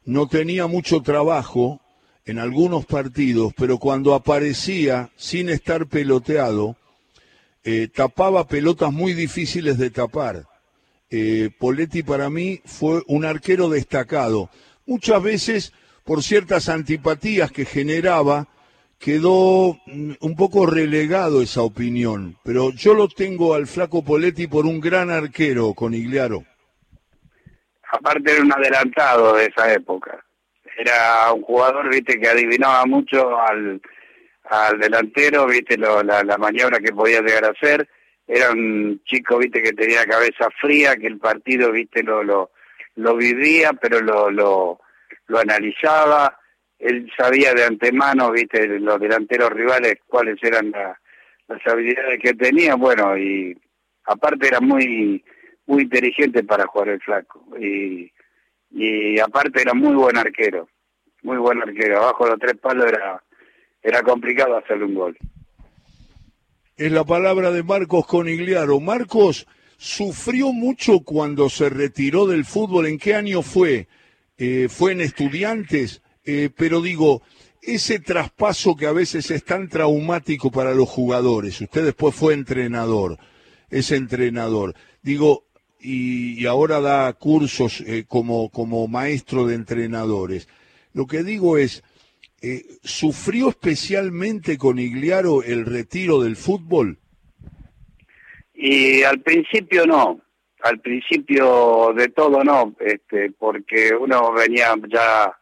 no 0.06 0.28
tenía 0.28 0.68
mucho 0.68 1.02
trabajo 1.02 1.82
en 2.26 2.40
algunos 2.40 2.86
partidos, 2.86 3.54
pero 3.56 3.78
cuando 3.78 4.14
aparecía 4.16 5.12
sin 5.16 5.50
estar 5.50 5.88
peloteado, 5.88 6.78
eh, 7.66 7.90
tapaba 7.94 8.48
pelotas 8.48 8.92
muy 8.92 9.14
difíciles 9.14 9.78
de 9.78 9.90
tapar. 9.90 10.46
Eh, 11.10 11.50
Poletti 11.60 12.02
para 12.02 12.30
mí 12.30 12.62
fue 12.66 13.04
un 13.08 13.26
arquero 13.26 13.70
destacado. 13.70 14.50
Muchas 14.86 15.22
veces 15.22 15.74
por 16.04 16.24
ciertas 16.24 16.70
antipatías 16.70 17.52
que 17.52 17.66
generaba, 17.66 18.48
quedó 19.00 19.78
mm, 19.86 20.14
un 20.22 20.36
poco 20.36 20.66
relegado 20.66 21.42
esa 21.42 21.62
opinión. 21.62 22.38
Pero 22.44 22.72
yo 22.72 22.94
lo 22.94 23.08
tengo 23.08 23.54
al 23.54 23.68
flaco 23.68 24.04
Poletti 24.04 24.48
por 24.48 24.66
un 24.66 24.80
gran 24.80 25.10
arquero 25.10 25.74
con 25.74 25.94
Igliaro. 25.94 26.44
Aparte 27.92 28.32
era 28.32 28.42
un 28.42 28.54
adelantado 28.54 29.36
de 29.36 29.46
esa 29.46 29.72
época. 29.74 30.24
Era 30.78 31.32
un 31.34 31.44
jugador, 31.44 31.90
viste, 31.90 32.20
que 32.20 32.28
adivinaba 32.28 32.86
mucho 32.86 33.40
al, 33.40 33.80
al 34.46 34.80
delantero, 34.80 35.46
viste, 35.46 35.78
la, 35.78 36.02
la, 36.02 36.38
maniobra 36.38 36.80
que 36.80 36.92
podía 36.92 37.22
llegar 37.22 37.46
a 37.46 37.52
hacer. 37.52 37.88
Era 38.26 38.52
un 38.52 39.02
chico, 39.06 39.38
viste, 39.38 39.62
que 39.62 39.74
tenía 39.74 40.06
cabeza 40.06 40.48
fría, 40.60 40.96
que 40.96 41.08
el 41.08 41.20
partido, 41.20 41.72
viste, 41.72 42.02
lo, 42.02 42.24
lo, 42.24 42.52
lo 42.96 43.16
vivía, 43.16 43.74
pero 43.74 44.02
lo, 44.02 44.32
lo, 44.32 44.80
lo 45.34 45.40
analizaba, 45.40 46.38
él 46.78 47.12
sabía 47.18 47.54
de 47.54 47.66
antemano, 47.66 48.32
viste, 48.32 48.68
los 48.80 49.00
delanteros 49.00 49.50
rivales 49.50 49.96
cuáles 50.08 50.38
eran 50.44 50.72
las 50.72 51.68
habilidades 51.68 52.20
que 52.22 52.36
tenía, 52.36 52.76
bueno, 52.76 53.18
y 53.18 53.58
aparte 54.06 54.48
era 54.48 54.60
muy 54.60 55.24
muy 55.66 55.84
inteligente 55.84 56.44
para 56.44 56.68
jugar 56.68 56.90
el 56.90 57.02
flaco 57.02 57.42
y, 57.58 58.12
y 58.70 59.18
aparte 59.20 59.62
era 59.62 59.74
muy 59.74 59.96
buen 59.96 60.18
arquero, 60.18 60.68
muy 61.24 61.38
buen 61.38 61.62
arquero, 61.62 61.98
abajo 61.98 62.28
los 62.28 62.40
tres 62.40 62.58
palos 62.62 62.86
era 62.86 63.24
era 63.82 64.02
complicado 64.04 64.58
hacerle 64.58 64.86
un 64.86 64.96
gol. 64.96 65.18
Es 66.78 66.92
la 66.92 67.04
palabra 67.04 67.52
de 67.52 67.64
Marcos 67.64 68.06
Conigliaro. 68.08 68.80
Marcos 68.80 69.46
sufrió 69.78 70.54
mucho 70.54 71.02
cuando 71.02 71.50
se 71.50 71.70
retiró 71.70 72.26
del 72.28 72.46
fútbol. 72.46 72.88
¿En 72.88 72.98
qué 72.98 73.14
año 73.14 73.42
fue? 73.42 73.88
Eh, 74.38 74.68
fue 74.68 74.94
en 74.94 75.02
estudiantes, 75.02 76.02
eh, 76.26 76.50
pero 76.56 76.82
digo, 76.82 77.22
ese 77.62 78.00
traspaso 78.00 78.76
que 78.76 78.88
a 78.88 78.92
veces 78.92 79.30
es 79.30 79.44
tan 79.44 79.70
traumático 79.70 80.50
para 80.52 80.74
los 80.74 80.90
jugadores, 80.90 81.62
usted 81.62 81.86
después 81.86 82.16
fue 82.16 82.34
entrenador, 82.34 83.20
es 83.70 83.92
entrenador, 83.92 84.74
digo, 85.04 85.46
y, 85.80 86.46
ahora 86.46 86.80
da 86.80 87.12
cursos 87.14 87.82
eh, 87.82 88.06
como, 88.08 88.50
como 88.50 88.88
maestro 88.88 89.46
de 89.46 89.56
entrenadores. 89.56 90.48
Lo 90.94 91.08
que 91.08 91.24
digo 91.24 91.58
es, 91.58 91.84
¿sufrió 92.84 93.50
especialmente 93.50 94.58
con 94.58 94.80
Igliaro 94.80 95.44
el 95.44 95.66
retiro 95.66 96.22
del 96.22 96.38
fútbol? 96.38 97.00
Y 98.54 99.04
al 99.04 99.22
principio 99.22 99.86
no, 99.86 100.22
al 100.64 100.80
principio 100.80 101.94
de 101.94 102.08
todo 102.10 102.44
no, 102.44 102.74
este, 102.80 103.32
porque 103.38 103.94
uno 103.94 104.32
venía 104.32 104.74
ya 104.88 105.38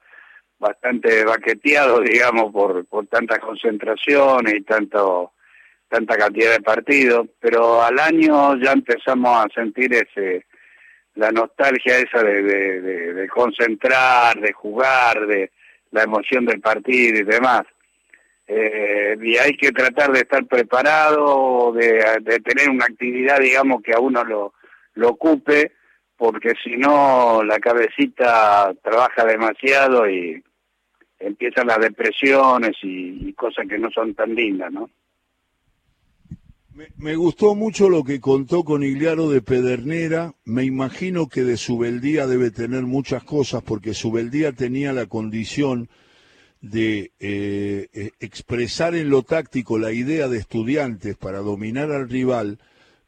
bastante 0.57 1.23
baqueteado, 1.23 1.99
digamos, 2.01 2.51
por, 2.51 2.85
por 2.85 3.07
tantas 3.07 3.39
concentraciones 3.39 4.55
y 4.55 4.61
tanto 4.61 5.33
tanta 5.87 6.15
cantidad 6.15 6.53
de 6.53 6.61
partidos, 6.61 7.27
pero 7.41 7.83
al 7.83 7.99
año 7.99 8.55
ya 8.55 8.71
empezamos 8.71 9.45
a 9.45 9.49
sentir 9.53 9.93
ese 9.93 10.45
la 11.15 11.29
nostalgia 11.31 11.97
esa 11.97 12.23
de, 12.23 12.41
de, 12.41 13.27
concentrar, 13.27 14.39
de 14.39 14.53
jugar, 14.53 15.27
de 15.27 15.51
la 15.91 16.03
emoción 16.03 16.45
del 16.45 16.61
partido 16.61 17.19
y 17.19 17.23
demás. 17.23 17.63
Eh, 18.47 19.17
y 19.21 19.35
hay 19.35 19.57
que 19.57 19.73
tratar 19.73 20.13
de 20.13 20.21
estar 20.21 20.45
preparado, 20.45 21.73
de, 21.73 22.01
de 22.21 22.39
tener 22.39 22.69
una 22.69 22.85
actividad, 22.85 23.41
digamos, 23.41 23.81
que 23.83 23.93
a 23.93 23.99
uno 23.99 24.23
lo, 24.23 24.53
lo 24.93 25.09
ocupe, 25.09 25.73
porque 26.17 26.53
si 26.63 26.77
no 26.77 27.43
la 27.43 27.59
cabecita 27.59 28.73
trabaja 28.83 29.25
demasiado 29.25 30.09
y 30.09 30.43
empiezan 31.19 31.67
las 31.67 31.79
depresiones 31.79 32.77
y, 32.83 33.33
cosas 33.33 33.65
que 33.67 33.77
no 33.77 33.89
son 33.89 34.13
tan 34.13 34.35
lindas, 34.35 34.71
¿no? 34.71 34.89
Me, 36.97 37.15
gustó 37.15 37.53
mucho 37.53 37.89
lo 37.89 38.03
que 38.03 38.19
contó 38.19 38.63
con 38.63 38.83
Igliaro 38.83 39.29
de 39.29 39.41
Pedernera. 39.41 40.33
Me 40.45 40.63
imagino 40.63 41.27
que 41.27 41.43
de 41.43 41.57
Subeldía 41.57 42.27
debe 42.27 42.49
tener 42.49 42.83
muchas 42.83 43.23
cosas, 43.23 43.61
porque 43.61 43.93
Subeldía 43.93 44.53
tenía 44.53 44.93
la 44.93 45.07
condición 45.07 45.89
de 46.61 47.11
eh, 47.19 47.87
eh, 47.93 48.11
expresar 48.19 48.95
en 48.95 49.09
lo 49.09 49.23
táctico 49.23 49.79
la 49.79 49.91
idea 49.91 50.27
de 50.27 50.37
estudiantes 50.37 51.17
para 51.17 51.39
dominar 51.39 51.91
al 51.91 52.09
rival, 52.09 52.59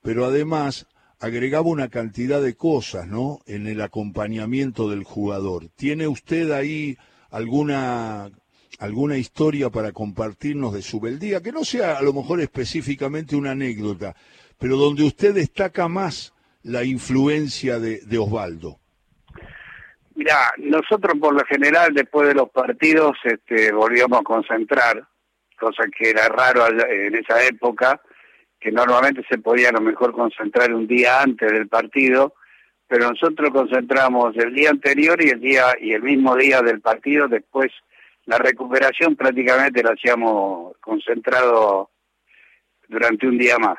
pero 0.02 0.26
además 0.26 0.88
agregaba 1.24 1.70
una 1.70 1.88
cantidad 1.88 2.42
de 2.42 2.56
cosas, 2.56 3.08
¿no? 3.08 3.40
En 3.46 3.66
el 3.68 3.80
acompañamiento 3.80 4.90
del 4.90 5.06
jugador. 5.06 5.70
¿Tiene 5.78 6.06
usted 6.06 6.52
ahí 6.52 6.98
alguna 7.32 8.30
alguna 8.80 9.16
historia 9.18 9.70
para 9.70 9.94
compartirnos 9.94 10.74
de 10.74 10.82
su 10.82 11.00
beldía, 11.00 11.42
que 11.42 11.54
no 11.54 11.64
sea 11.64 11.98
a 11.98 12.02
lo 12.02 12.12
mejor 12.12 12.42
específicamente 12.42 13.38
una 13.38 13.52
anécdota, 13.52 14.14
pero 14.58 14.76
donde 14.76 15.04
usted 15.04 15.34
destaca 15.34 15.88
más 15.88 16.34
la 16.64 16.84
influencia 16.84 17.80
de, 17.80 18.18
Osvaldo? 18.18 18.80
Mira, 20.16 20.52
nosotros 20.58 21.18
por 21.22 21.34
lo 21.34 21.46
general 21.46 21.94
después 21.94 22.28
de 22.28 22.34
los 22.34 22.50
partidos 22.50 23.16
este, 23.24 23.72
volvíamos 23.72 24.20
a 24.20 24.24
concentrar, 24.24 25.08
cosa 25.58 25.84
que 25.98 26.10
era 26.10 26.28
raro 26.28 26.68
en 26.68 27.16
esa 27.16 27.42
época, 27.46 28.02
que 28.64 28.72
normalmente 28.72 29.26
se 29.30 29.40
podía 29.40 29.70
a 29.70 29.74
lo 29.74 29.82
mejor 29.82 30.14
concentrar 30.14 30.74
un 30.74 30.88
día 30.88 31.22
antes 31.22 31.52
del 31.52 31.68
partido, 31.68 32.34
pero 32.88 33.10
nosotros 33.10 33.50
concentramos 33.52 34.38
el 34.38 34.54
día 34.54 34.70
anterior 34.70 35.22
y 35.22 35.32
el 35.32 35.42
día 35.42 35.66
y 35.82 35.92
el 35.92 36.02
mismo 36.02 36.34
día 36.38 36.62
del 36.62 36.80
partido, 36.80 37.28
después 37.28 37.72
la 38.26 38.38
recuperación 38.38 39.18
prácticamente 39.18 39.84
la 39.84 39.92
hacíamos 39.92 40.78
concentrado 40.80 41.90
durante 42.88 43.28
un 43.28 43.38
día 43.38 43.58
más. 43.60 43.78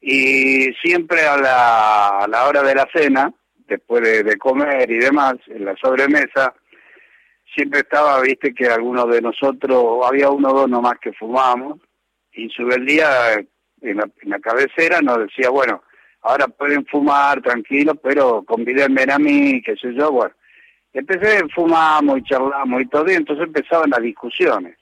Y 0.00 0.72
siempre 0.82 1.26
a 1.26 1.36
la, 1.36 2.46
hora 2.48 2.62
de 2.62 2.74
la 2.74 2.88
cena, 2.94 3.30
después 3.68 4.02
de, 4.02 4.38
comer 4.38 4.90
y 4.90 5.00
demás, 5.00 5.34
en 5.48 5.66
la 5.66 5.76
sobremesa, 5.76 6.54
siempre 7.54 7.80
estaba, 7.80 8.22
viste, 8.22 8.54
que 8.54 8.68
algunos 8.68 9.10
de 9.10 9.20
nosotros, 9.20 9.98
había 10.06 10.30
uno 10.30 10.48
o 10.48 10.54
dos 10.60 10.70
nomás 10.70 10.98
que 10.98 11.12
fumábamos, 11.12 11.78
y 12.32 12.48
su 12.48 12.66
el 12.70 12.86
día 12.86 13.44
en 13.82 13.96
la, 14.24 14.38
cabecera 14.38 15.00
nos 15.00 15.18
decía, 15.18 15.50
bueno, 15.50 15.82
ahora 16.22 16.46
pueden 16.48 16.86
fumar 16.86 17.42
tranquilos, 17.42 17.96
pero 18.02 18.42
convídenme 18.44 19.04
a 19.10 19.18
mí, 19.18 19.60
qué 19.62 19.76
sé 19.76 19.94
yo, 19.94 20.12
bueno. 20.12 20.34
Empecé, 20.92 21.42
fumamos 21.54 22.18
y 22.18 22.22
charlamos 22.24 22.82
y 22.82 22.86
todo, 22.86 23.10
y 23.10 23.14
entonces 23.14 23.46
empezaban 23.46 23.90
las 23.90 24.02
discusiones, 24.02 24.76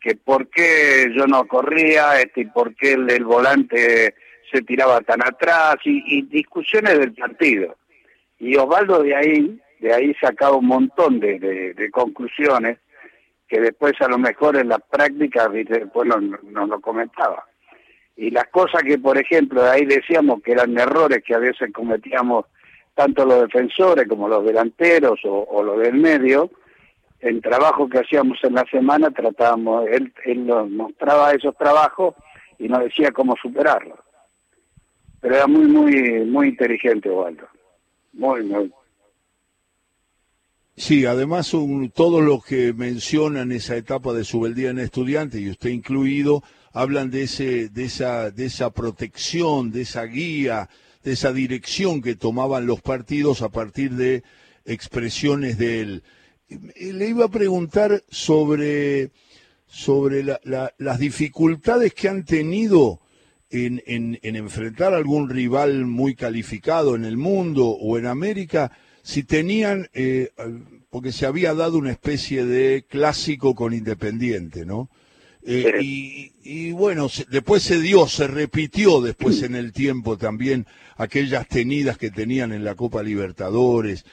que 0.00 0.14
por 0.14 0.48
qué 0.48 1.12
yo 1.14 1.26
no 1.26 1.46
corría, 1.46 2.20
este, 2.20 2.42
y 2.42 2.44
por 2.46 2.74
qué 2.76 2.92
el, 2.92 3.24
volante 3.24 4.14
se 4.52 4.62
tiraba 4.62 5.00
tan 5.00 5.20
atrás, 5.22 5.76
y, 5.84 6.22
discusiones 6.22 6.98
del 6.98 7.12
partido. 7.12 7.76
Y 8.38 8.56
Osvaldo 8.56 9.02
de 9.02 9.16
ahí, 9.16 9.60
de 9.80 9.92
ahí 9.92 10.14
sacaba 10.20 10.56
un 10.56 10.66
montón 10.66 11.18
de, 11.18 11.40
de, 11.40 11.90
conclusiones 11.90 12.78
que 13.48 13.60
después 13.60 14.00
a 14.00 14.08
lo 14.08 14.18
mejor 14.18 14.56
en 14.56 14.68
la 14.68 14.78
práctica 14.78 15.48
después 15.48 16.06
nos 16.06 16.22
no 16.44 16.66
lo 16.66 16.80
comentaba 16.80 17.44
y 18.18 18.32
las 18.32 18.48
cosas 18.48 18.82
que, 18.82 18.98
por 18.98 19.16
ejemplo, 19.16 19.62
ahí 19.62 19.84
decíamos 19.84 20.42
que 20.42 20.50
eran 20.50 20.76
errores 20.76 21.22
que 21.24 21.34
a 21.34 21.38
veces 21.38 21.72
cometíamos 21.72 22.46
tanto 22.94 23.24
los 23.24 23.42
defensores 23.42 24.08
como 24.08 24.26
los 24.26 24.44
delanteros 24.44 25.20
o, 25.22 25.62
los 25.62 25.78
del 25.78 25.94
medio, 25.94 26.50
en 27.20 27.40
trabajo 27.40 27.88
que 27.88 28.00
hacíamos 28.00 28.38
en 28.42 28.54
la 28.54 28.64
semana 28.72 29.12
tratábamos, 29.12 29.86
él, 29.86 30.12
él 30.24 30.44
nos 30.44 30.68
mostraba 30.68 31.30
esos 31.32 31.56
trabajos 31.56 32.16
y 32.58 32.66
nos 32.66 32.80
decía 32.80 33.12
cómo 33.12 33.36
superarlos. 33.40 34.00
Pero 35.20 35.36
era 35.36 35.46
muy, 35.46 35.66
muy, 35.66 36.24
muy 36.24 36.48
inteligente, 36.48 37.08
Waldo. 37.08 37.46
Muy, 38.14 38.42
muy. 38.42 38.72
Sí, 40.76 41.06
además 41.06 41.52
todos 41.94 42.22
los 42.22 42.44
que 42.44 42.72
mencionan 42.72 43.52
esa 43.52 43.76
etapa 43.76 44.12
de 44.12 44.24
su 44.24 44.44
en 44.44 44.80
estudiante, 44.80 45.38
y 45.38 45.50
usted 45.50 45.70
incluido, 45.70 46.42
hablan 46.72 47.10
de, 47.10 47.22
ese, 47.22 47.68
de, 47.68 47.84
esa, 47.84 48.30
de 48.30 48.46
esa 48.46 48.70
protección, 48.70 49.70
de 49.70 49.82
esa 49.82 50.04
guía, 50.04 50.68
de 51.02 51.12
esa 51.12 51.32
dirección 51.32 52.02
que 52.02 52.16
tomaban 52.16 52.66
los 52.66 52.80
partidos 52.80 53.42
a 53.42 53.48
partir 53.48 53.92
de 53.92 54.22
expresiones 54.64 55.58
de 55.58 55.80
él. 55.80 56.02
Le 56.48 57.08
iba 57.08 57.26
a 57.26 57.30
preguntar 57.30 58.04
sobre, 58.08 59.10
sobre 59.66 60.24
las 60.24 60.98
dificultades 60.98 61.94
que 61.94 62.08
han 62.08 62.24
tenido 62.24 63.00
en, 63.50 63.82
en, 63.86 64.18
en, 64.22 64.36
enfrentar 64.36 64.92
a 64.92 64.98
algún 64.98 65.30
rival 65.30 65.86
muy 65.86 66.14
calificado 66.14 66.94
en 66.94 67.04
el 67.04 67.16
mundo 67.16 67.66
o 67.66 67.98
en 67.98 68.06
América, 68.06 68.72
si 69.02 69.22
tenían, 69.22 69.88
eh, 69.94 70.30
porque 70.90 71.12
se 71.12 71.26
había 71.26 71.54
dado 71.54 71.78
una 71.78 71.92
especie 71.92 72.44
de 72.44 72.84
clásico 72.86 73.54
con 73.54 73.72
Independiente, 73.72 74.66
¿no? 74.66 74.90
Eh, 75.44 76.30
y, 76.42 76.72
bueno, 76.72 77.08
después 77.30 77.62
se 77.62 77.80
dio, 77.80 78.06
se 78.06 78.26
repitió 78.26 79.00
después 79.00 79.42
en 79.42 79.54
el 79.54 79.72
tiempo 79.72 80.18
también 80.18 80.66
aquellas 80.96 81.46
tenidas 81.48 81.96
que 81.96 82.10
tenían 82.10 82.52
en 82.52 82.64
la 82.64 82.74
Copa 82.74 83.02
Libertadores, 83.02 84.04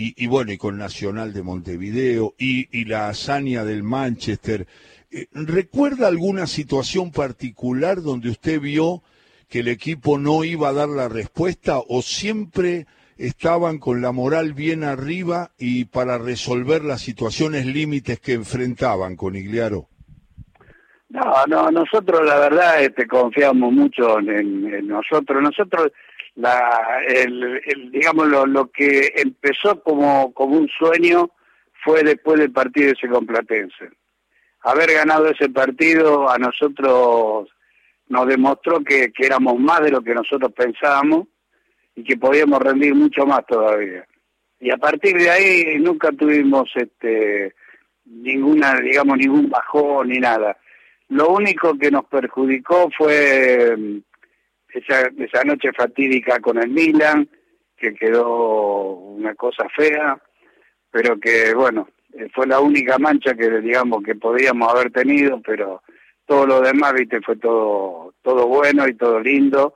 y, 0.00 0.28
bueno, 0.28 0.52
y 0.52 0.58
con 0.58 0.78
Nacional 0.78 1.32
de 1.32 1.42
Montevideo, 1.42 2.34
y, 2.38 2.84
la 2.84 3.08
hazaña 3.08 3.64
del 3.64 3.82
Manchester. 3.82 4.68
Eh, 5.10 5.26
¿Recuerda 5.32 6.06
alguna 6.06 6.46
situación 6.46 7.10
particular 7.10 8.00
donde 8.00 8.30
usted 8.30 8.60
vio 8.60 9.02
que 9.48 9.60
el 9.60 9.68
equipo 9.68 10.16
no 10.16 10.44
iba 10.44 10.68
a 10.68 10.72
dar 10.72 10.88
la 10.88 11.08
respuesta 11.08 11.80
o 11.80 12.02
siempre 12.02 12.86
estaban 13.16 13.78
con 13.78 14.00
la 14.00 14.12
moral 14.12 14.54
bien 14.54 14.84
arriba 14.84 15.50
y 15.58 15.86
para 15.86 16.16
resolver 16.18 16.84
las 16.84 17.02
situaciones 17.02 17.66
límites 17.66 18.20
que 18.20 18.34
enfrentaban 18.34 19.16
con 19.16 19.34
Igliaro? 19.34 19.88
No, 21.10 21.46
no, 21.46 21.70
nosotros 21.70 22.24
la 22.24 22.38
verdad 22.38 22.82
este, 22.82 23.06
confiamos 23.06 23.72
mucho 23.72 24.18
en, 24.18 24.86
nosotros. 24.86 25.42
Nosotros, 25.42 25.90
la, 26.36 27.00
el, 27.08 27.90
digamos, 27.90 28.28
lo, 28.28 28.70
que 28.70 29.12
empezó 29.16 29.82
como, 29.82 30.32
como 30.34 30.56
un 30.56 30.68
sueño 30.68 31.30
fue 31.82 32.02
después 32.02 32.38
del 32.38 32.52
partido 32.52 32.92
ese 32.92 33.08
Complatense. 33.08 33.90
Haber 34.62 34.92
ganado 34.92 35.28
ese 35.28 35.48
partido 35.48 36.28
a 36.28 36.36
nosotros 36.36 37.48
nos 38.08 38.26
demostró 38.26 38.80
que, 38.84 39.10
que 39.12 39.26
éramos 39.26 39.58
más 39.58 39.80
de 39.80 39.90
lo 39.90 40.02
que 40.02 40.14
nosotros 40.14 40.52
pensábamos 40.52 41.26
y 41.94 42.04
que 42.04 42.16
podíamos 42.18 42.60
rendir 42.60 42.94
mucho 42.94 43.24
más 43.24 43.46
todavía. 43.46 44.06
Y 44.60 44.70
a 44.70 44.76
partir 44.76 45.16
de 45.16 45.30
ahí 45.30 45.78
nunca 45.78 46.10
tuvimos 46.12 46.70
este 46.74 47.54
ninguna, 48.04 48.80
digamos, 48.80 49.16
ningún 49.16 49.48
bajón 49.48 50.08
ni 50.08 50.18
nada 50.18 50.56
lo 51.08 51.30
único 51.30 51.76
que 51.78 51.90
nos 51.90 52.04
perjudicó 52.06 52.90
fue 52.96 53.74
mm, 53.76 53.98
esa, 54.74 55.10
esa 55.18 55.44
noche 55.44 55.72
fatídica 55.72 56.40
con 56.40 56.58
el 56.58 56.68
Milan, 56.68 57.28
que 57.76 57.94
quedó 57.94 58.94
una 58.94 59.34
cosa 59.34 59.66
fea, 59.74 60.20
pero 60.90 61.18
que 61.18 61.54
bueno, 61.54 61.88
eh, 62.12 62.28
fue 62.34 62.46
la 62.46 62.60
única 62.60 62.98
mancha 62.98 63.34
que 63.34 63.48
digamos 63.60 64.02
que 64.02 64.14
podíamos 64.14 64.72
haber 64.72 64.90
tenido, 64.90 65.40
pero 65.40 65.82
todo 66.26 66.46
lo 66.46 66.60
demás, 66.60 66.92
viste, 66.94 67.20
fue 67.22 67.36
todo 67.36 68.14
todo 68.22 68.46
bueno 68.46 68.86
y 68.86 68.94
todo 68.94 69.20
lindo. 69.20 69.74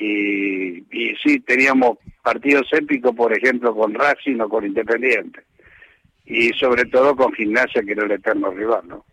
Y, 0.00 0.78
y 0.96 1.16
sí, 1.22 1.40
teníamos 1.40 1.98
partidos 2.22 2.72
épicos, 2.72 3.14
por 3.14 3.36
ejemplo, 3.36 3.74
con 3.74 3.94
Racing 3.94 4.38
o 4.40 4.48
con 4.48 4.64
Independiente. 4.64 5.44
Y 6.24 6.50
sobre 6.50 6.84
todo 6.84 7.16
con 7.16 7.32
Gimnasia, 7.32 7.82
que 7.82 7.92
era 7.92 8.04
el 8.04 8.12
eterno 8.12 8.50
rival, 8.50 8.86
¿no? 8.86 9.04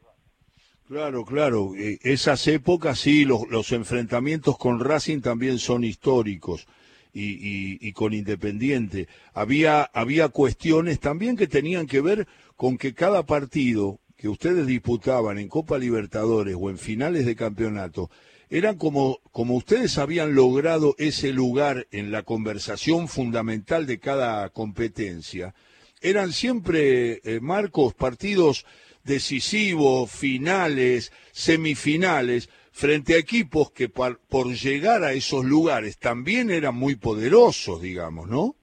Claro, 0.87 1.25
claro. 1.25 1.73
Eh, 1.75 1.97
esas 2.03 2.47
épocas, 2.47 2.99
sí, 2.99 3.25
los, 3.25 3.71
enfrentamientos 3.71 4.57
con 4.57 4.79
Racing 4.79 5.21
también 5.21 5.57
son 5.57 5.83
históricos 5.83 6.67
y, 7.11 7.91
con 7.93 8.13
Independiente. 8.13 9.07
Había, 9.33 9.83
había 9.83 10.29
cuestiones 10.29 10.99
también 10.99 11.37
que 11.37 11.47
tenían 11.47 11.87
que 11.87 12.01
ver 12.01 12.27
con 12.55 12.77
que 12.77 12.93
cada 12.93 13.25
partido 13.25 13.99
que 14.15 14.29
ustedes 14.29 14.67
disputaban 14.67 15.39
en 15.39 15.47
Copa 15.47 15.77
Libertadores 15.77 16.55
o 16.59 16.69
en 16.69 16.77
finales 16.77 17.25
de 17.25 17.35
campeonato, 17.35 18.11
eran 18.49 18.77
como, 18.77 19.19
como 19.31 19.55
ustedes 19.55 19.97
habían 19.97 20.35
logrado 20.35 20.95
ese 20.99 21.33
lugar 21.33 21.87
en 21.91 22.11
la 22.11 22.23
conversación 22.23 23.07
fundamental 23.07 23.87
de 23.87 23.99
cada 23.99 24.49
competencia, 24.49 25.55
eran 26.01 26.31
siempre, 26.31 27.21
eh, 27.23 27.39
Marcos, 27.41 27.93
partidos 27.93 28.65
decisivos, 29.05 30.11
finales, 30.11 31.13
semifinales, 31.31 32.49
frente 32.71 33.13
a 33.13 33.17
equipos 33.17 33.71
que 33.71 33.87
por, 33.87 34.19
llegar 34.47 35.03
a 35.03 35.13
esos 35.13 35.45
lugares 35.45 35.97
también 35.97 36.51
eran 36.51 36.75
muy 36.75 36.95
poderosos, 36.95 37.81
digamos, 37.81 38.27
¿no? 38.27 38.55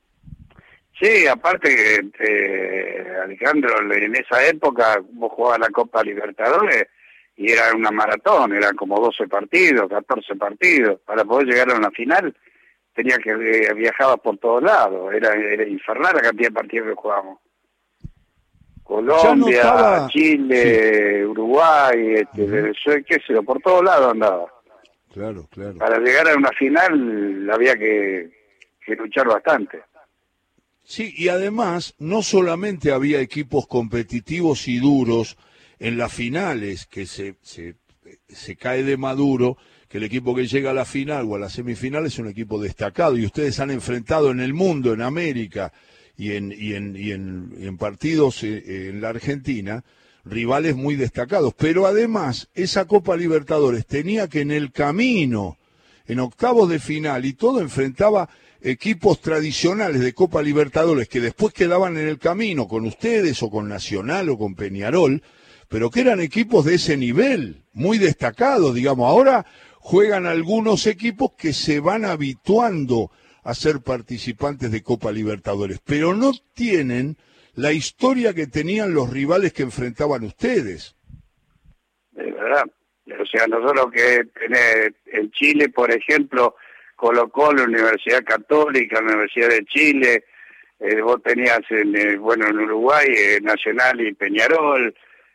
Sí, 1.00 1.26
aparte, 1.26 2.00
eh, 2.20 3.06
Alejandro, 3.24 3.74
en 3.90 4.14
esa 4.14 4.46
época 4.46 5.02
vos 5.12 5.32
jugabas 5.32 5.60
la 5.60 5.70
Copa 5.70 6.04
Libertadores 6.04 6.88
y 7.36 7.50
era 7.50 7.72
una 7.74 7.90
maratón, 7.90 8.52
eran 8.52 8.76
como 8.76 9.00
12 9.00 9.26
partidos, 9.28 9.88
14 9.88 10.36
partidos. 10.36 11.00
Para 11.00 11.24
poder 11.24 11.46
llegar 11.46 11.70
a 11.70 11.76
una 11.76 11.90
final 11.90 12.36
tenía 12.94 13.16
que 13.16 13.30
eh, 13.30 13.72
viajar 13.74 14.20
por 14.20 14.36
todos 14.36 14.62
lados, 14.62 15.12
era, 15.14 15.32
era 15.34 15.66
infernal 15.66 16.14
la 16.14 16.22
cantidad 16.22 16.50
de 16.50 16.54
partidos 16.54 16.88
que 16.88 16.94
jugábamos. 16.94 17.38
Colombia, 18.82 20.06
Chile, 20.10 21.26
Uruguay, 21.26 22.14
este, 22.16 23.04
qué 23.04 23.20
sé 23.26 23.42
por 23.42 23.60
todos 23.60 23.84
lados 23.84 24.12
andaba. 24.12 24.46
Claro, 25.12 25.46
claro. 25.50 25.78
Para 25.78 25.98
llegar 25.98 26.28
a 26.28 26.36
una 26.36 26.50
final 26.50 27.48
había 27.50 27.76
que, 27.76 28.30
luchar 28.86 29.28
bastante. 29.28 29.82
Sí, 30.82 31.14
y 31.16 31.28
además 31.28 31.94
no 31.98 32.22
solamente 32.22 32.92
había 32.92 33.20
equipos 33.20 33.66
competitivos 33.66 34.66
y 34.68 34.78
duros 34.78 35.36
en 35.78 35.96
las 35.96 36.12
finales, 36.12 36.86
que 36.86 37.06
se, 37.06 37.36
se, 37.42 37.76
se 38.28 38.56
cae 38.56 38.82
de 38.82 38.96
maduro, 38.96 39.56
que 39.88 39.98
el 39.98 40.04
equipo 40.04 40.34
que 40.34 40.46
llega 40.46 40.70
a 40.70 40.74
la 40.74 40.84
final 40.84 41.26
o 41.28 41.36
a 41.36 41.38
la 41.38 41.50
semifinal 41.50 42.06
es 42.06 42.18
un 42.18 42.28
equipo 42.28 42.60
destacado 42.60 43.16
y 43.16 43.26
ustedes 43.26 43.60
han 43.60 43.70
enfrentado 43.70 44.30
en 44.30 44.40
el 44.40 44.54
mundo, 44.54 44.92
en 44.92 45.02
América, 45.02 45.72
y 46.16 46.32
en, 46.32 46.52
y 46.56 46.74
en, 46.74 46.96
y 46.96 47.12
en, 47.12 47.76
partidos 47.78 48.42
eh, 48.42 48.88
en 48.90 49.00
la 49.00 49.10
Argentina, 49.10 49.84
rivales 50.24 50.76
muy 50.76 50.96
destacados. 50.96 51.54
Pero 51.56 51.86
además, 51.86 52.48
esa 52.54 52.86
Copa 52.86 53.16
Libertadores 53.16 53.86
tenía 53.86 54.28
que 54.28 54.40
en 54.40 54.50
el 54.50 54.72
camino, 54.72 55.58
en 56.06 56.20
octavos 56.20 56.68
de 56.68 56.78
final 56.78 57.24
y 57.24 57.32
todo, 57.32 57.60
enfrentaba 57.60 58.28
equipos 58.60 59.20
tradicionales 59.20 60.00
de 60.00 60.12
Copa 60.12 60.42
Libertadores 60.42 61.08
que 61.08 61.20
después 61.20 61.52
quedaban 61.52 61.96
en 61.96 62.06
el 62.06 62.18
camino 62.18 62.68
con 62.68 62.86
ustedes 62.86 63.42
o 63.42 63.50
con 63.50 63.68
Nacional 63.68 64.28
o 64.28 64.38
con 64.38 64.54
Peñarol, 64.54 65.22
pero 65.68 65.90
que 65.90 66.00
eran 66.00 66.20
equipos 66.20 66.64
de 66.64 66.74
ese 66.74 66.96
nivel, 66.96 67.62
muy 67.72 67.98
destacados, 67.98 68.74
digamos. 68.74 69.08
Ahora 69.08 69.46
juegan 69.80 70.26
algunos 70.26 70.86
equipos 70.86 71.32
que 71.36 71.52
se 71.52 71.80
van 71.80 72.04
habituando 72.04 73.10
a 73.42 73.54
ser 73.54 73.80
participantes 73.80 74.70
de 74.70 74.82
Copa 74.82 75.10
Libertadores, 75.10 75.80
pero 75.84 76.14
no 76.14 76.32
tienen 76.54 77.16
la 77.54 77.72
historia 77.72 78.34
que 78.34 78.46
tenían 78.46 78.94
los 78.94 79.10
rivales 79.10 79.52
que 79.52 79.62
enfrentaban 79.62 80.24
ustedes. 80.24 80.96
De 82.12 82.30
verdad. 82.30 82.64
O 83.20 83.26
sea, 83.26 83.46
nosotros 83.46 83.90
que 83.92 84.22
en 85.06 85.30
Chile, 85.32 85.68
por 85.68 85.90
ejemplo, 85.90 86.54
colocó 86.94 87.52
la 87.52 87.64
Universidad 87.64 88.22
Católica, 88.22 89.00
la 89.00 89.08
Universidad 89.08 89.48
de 89.48 89.64
Chile, 89.64 90.24
eh, 90.78 91.00
vos 91.00 91.22
tenías, 91.22 91.60
en, 91.70 91.96
eh, 91.96 92.16
bueno, 92.16 92.48
en 92.48 92.58
Uruguay, 92.58 93.06
eh, 93.08 93.40
Nacional 93.40 94.00
y 94.00 94.14
Peñarol, 94.14 94.94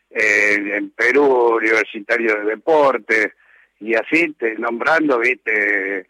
en 0.09 0.89
Perú, 0.91 1.57
Universitario 1.57 2.35
de 2.35 2.45
Deportes, 2.45 3.33
y 3.79 3.93
así 3.93 4.33
te, 4.33 4.55
nombrando, 4.55 5.19
viste, 5.19 6.07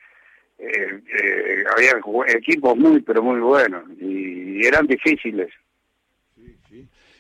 había 0.60 1.94
equipos 2.28 2.76
muy, 2.78 3.02
pero 3.02 3.22
muy 3.22 3.40
buenos, 3.40 3.84
y 4.00 4.66
eran 4.66 4.88
difíciles 4.88 5.50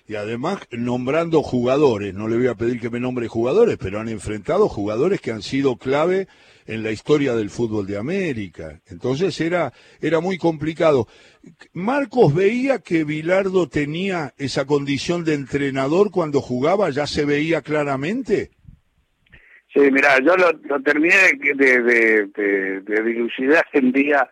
y 0.07 0.15
además 0.15 0.59
nombrando 0.71 1.43
jugadores, 1.43 2.13
no 2.13 2.29
le 2.29 2.37
voy 2.37 2.47
a 2.47 2.55
pedir 2.55 2.79
que 2.79 2.89
me 2.89 2.99
nombre 2.99 3.27
jugadores, 3.27 3.77
pero 3.77 3.99
han 3.99 4.07
enfrentado 4.07 4.69
jugadores 4.69 5.19
que 5.19 5.31
han 5.31 5.41
sido 5.41 5.75
clave 5.75 6.27
en 6.65 6.81
la 6.81 6.91
historia 6.91 7.35
del 7.35 7.49
fútbol 7.49 7.85
de 7.87 7.97
América. 7.97 8.79
Entonces 8.87 9.39
era, 9.41 9.73
era 9.99 10.21
muy 10.21 10.37
complicado. 10.37 11.07
Marcos 11.73 12.33
veía 12.33 12.79
que 12.79 13.03
Bilardo 13.03 13.67
tenía 13.67 14.33
esa 14.37 14.65
condición 14.65 15.25
de 15.25 15.33
entrenador 15.33 16.09
cuando 16.09 16.41
jugaba, 16.41 16.89
ya 16.89 17.05
se 17.05 17.25
veía 17.25 17.61
claramente. 17.61 18.51
Sí, 19.73 19.79
mira, 19.91 20.19
yo 20.19 20.35
lo, 20.37 20.81
terminé 20.81 21.15
de, 21.43 21.81
de, 21.81 22.81
de, 22.81 23.03
dilucidar 23.03 23.65
en 23.73 23.91
día. 23.91 24.29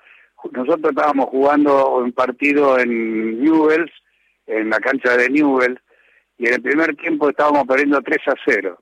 Nosotros 0.51 0.91
estábamos 0.91 1.27
jugando 1.29 1.97
un 1.97 2.11
partido 2.11 2.79
en 2.79 3.43
Newells 3.43 3.91
en 4.47 4.69
la 4.69 4.79
cancha 4.79 5.17
de 5.17 5.29
Newell 5.29 5.79
y 6.37 6.47
en 6.47 6.53
el 6.55 6.61
primer 6.61 6.95
tiempo 6.95 7.29
estábamos 7.29 7.65
perdiendo 7.65 8.01
3 8.01 8.17
a 8.27 8.33
0. 8.45 8.79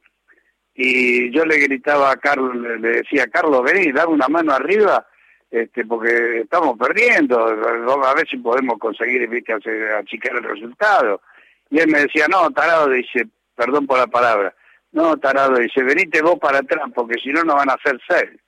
Y 0.76 1.32
yo 1.32 1.46
le 1.46 1.58
gritaba 1.60 2.12
a 2.12 2.18
Carlos, 2.18 2.56
le 2.56 2.90
decía, 2.90 3.28
Carlos, 3.28 3.64
vení, 3.64 3.92
dame 3.92 4.14
una 4.14 4.28
mano 4.28 4.54
arriba, 4.54 5.06
este, 5.52 5.86
porque 5.86 6.42
estamos 6.42 6.78
perdiendo, 6.80 7.46
a 7.46 8.16
ver 8.16 8.28
si 8.28 8.38
podemos 8.38 8.80
conseguir 8.80 9.28
¿viste, 9.30 9.54
achicar 9.54 10.36
el 10.36 10.44
resultado. 10.44 11.22
Y 11.70 11.80
él 11.80 11.90
me 11.90 12.02
decía, 12.02 12.28
no, 12.28 12.50
tarado, 12.52 12.90
dice, 12.90 13.28
perdón 13.56 13.86
por 13.86 14.00
la 14.00 14.08
palabra, 14.08 14.54
no, 14.94 15.18
tarado, 15.18 15.58
dice, 15.58 15.84
venite 15.84 16.22
vos 16.22 16.38
para 16.40 16.60
atrás, 16.60 16.86
porque 16.94 17.20
si 17.20 17.30
no, 17.30 17.44
no 17.44 17.56
van 17.56 17.70
a 17.70 17.74
hacer 17.74 18.00
seis. 18.08 18.40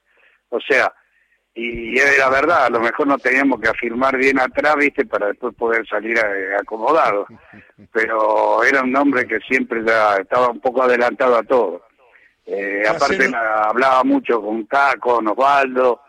O 0.49 0.59
sea, 0.59 0.93
y 1.55 1.97
era 1.97 2.29
verdad, 2.29 2.65
a 2.65 2.69
lo 2.69 2.79
mejor 2.79 3.07
no 3.07 3.17
teníamos 3.17 3.59
que 3.59 3.69
afirmar 3.69 4.15
bien 4.15 4.39
atrás, 4.39 4.75
viste, 4.75 5.05
para 5.05 5.27
después 5.27 5.55
poder 5.55 5.87
salir 5.87 6.17
eh, 6.17 6.55
acomodado. 6.59 7.25
Pero 7.91 8.63
era 8.63 8.83
un 8.83 8.95
hombre 8.95 9.25
que 9.25 9.39
siempre 9.39 9.83
ya 9.85 10.17
estaba 10.17 10.49
un 10.49 10.59
poco 10.59 10.83
adelantado 10.83 11.35
a 11.35 11.43
todo. 11.43 11.81
Eh, 12.45 12.83
aparte 12.87 13.27
hablaba 13.33 14.03
mucho 14.03 14.39
con 14.39 14.65
Caco, 14.65 15.15
con 15.15 15.27
Osvaldo, 15.29 16.01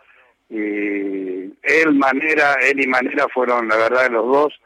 y 0.50 1.44
él, 1.62 1.94
Manera, 1.94 2.56
él 2.62 2.78
y 2.78 2.86
Manera 2.86 3.26
fueron, 3.32 3.68
la 3.68 3.76
verdad, 3.76 4.10
los 4.10 4.26
dos, 4.26 4.60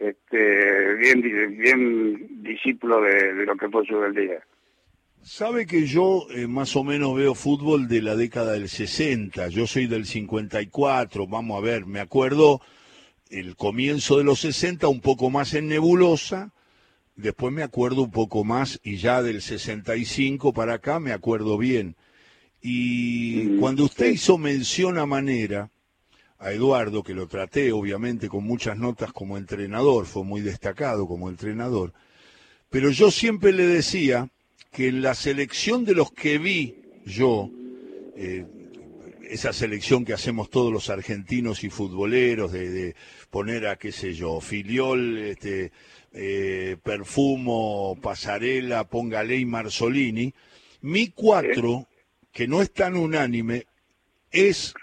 este, 0.00 0.94
bien, 0.94 1.22
bien 1.22 2.42
discípulos 2.42 3.04
de, 3.04 3.34
de 3.34 3.46
lo 3.46 3.54
que 3.54 3.68
fue 3.68 3.86
su 3.86 4.00
del 4.00 4.14
día. 4.14 4.42
Sabe 5.24 5.66
que 5.66 5.86
yo 5.86 6.26
eh, 6.30 6.48
más 6.48 6.74
o 6.74 6.82
menos 6.82 7.14
veo 7.14 7.36
fútbol 7.36 7.86
de 7.86 8.02
la 8.02 8.16
década 8.16 8.54
del 8.54 8.68
60, 8.68 9.46
yo 9.48 9.68
soy 9.68 9.86
del 9.86 10.04
54, 10.04 11.28
vamos 11.28 11.58
a 11.58 11.60
ver, 11.60 11.86
me 11.86 12.00
acuerdo 12.00 12.60
el 13.30 13.54
comienzo 13.54 14.18
de 14.18 14.24
los 14.24 14.40
60 14.40 14.88
un 14.88 15.00
poco 15.00 15.30
más 15.30 15.54
en 15.54 15.68
nebulosa, 15.68 16.52
después 17.14 17.52
me 17.52 17.62
acuerdo 17.62 18.02
un 18.02 18.10
poco 18.10 18.42
más 18.42 18.80
y 18.82 18.96
ya 18.96 19.22
del 19.22 19.42
65 19.42 20.52
para 20.52 20.74
acá 20.74 20.98
me 20.98 21.12
acuerdo 21.12 21.56
bien. 21.56 21.94
Y 22.60 23.58
cuando 23.58 23.84
usted 23.84 24.10
hizo 24.10 24.38
mención 24.38 24.98
a 24.98 25.06
manera, 25.06 25.70
a 26.40 26.50
Eduardo, 26.50 27.04
que 27.04 27.14
lo 27.14 27.28
traté 27.28 27.70
obviamente 27.70 28.28
con 28.28 28.42
muchas 28.42 28.76
notas 28.76 29.12
como 29.12 29.38
entrenador, 29.38 30.06
fue 30.06 30.24
muy 30.24 30.40
destacado 30.40 31.06
como 31.06 31.28
entrenador, 31.28 31.92
pero 32.70 32.90
yo 32.90 33.12
siempre 33.12 33.52
le 33.52 33.68
decía, 33.68 34.28
que 34.72 34.88
en 34.88 35.02
la 35.02 35.14
selección 35.14 35.84
de 35.84 35.94
los 35.94 36.12
que 36.12 36.38
vi 36.38 36.76
yo, 37.04 37.50
eh, 38.16 38.46
esa 39.28 39.52
selección 39.52 40.04
que 40.04 40.14
hacemos 40.14 40.50
todos 40.50 40.72
los 40.72 40.88
argentinos 40.88 41.62
y 41.62 41.70
futboleros, 41.70 42.52
de, 42.52 42.96
poner 43.30 43.66
a, 43.66 43.76
qué 43.76 43.92
sé 43.92 44.14
yo, 44.14 44.40
Filiol, 44.40 45.18
este, 45.18 45.72
eh, 46.12 46.76
Perfumo, 46.82 47.98
Pasarela, 48.00 48.84
Póngale 48.84 49.36
y 49.36 49.44
Marzolini, 49.44 50.34
mi 50.80 51.08
cuatro, 51.08 51.86
que 52.32 52.48
no 52.48 52.62
es 52.62 52.72
tan 52.72 52.96
unánime, 52.96 53.66
es 54.30 54.74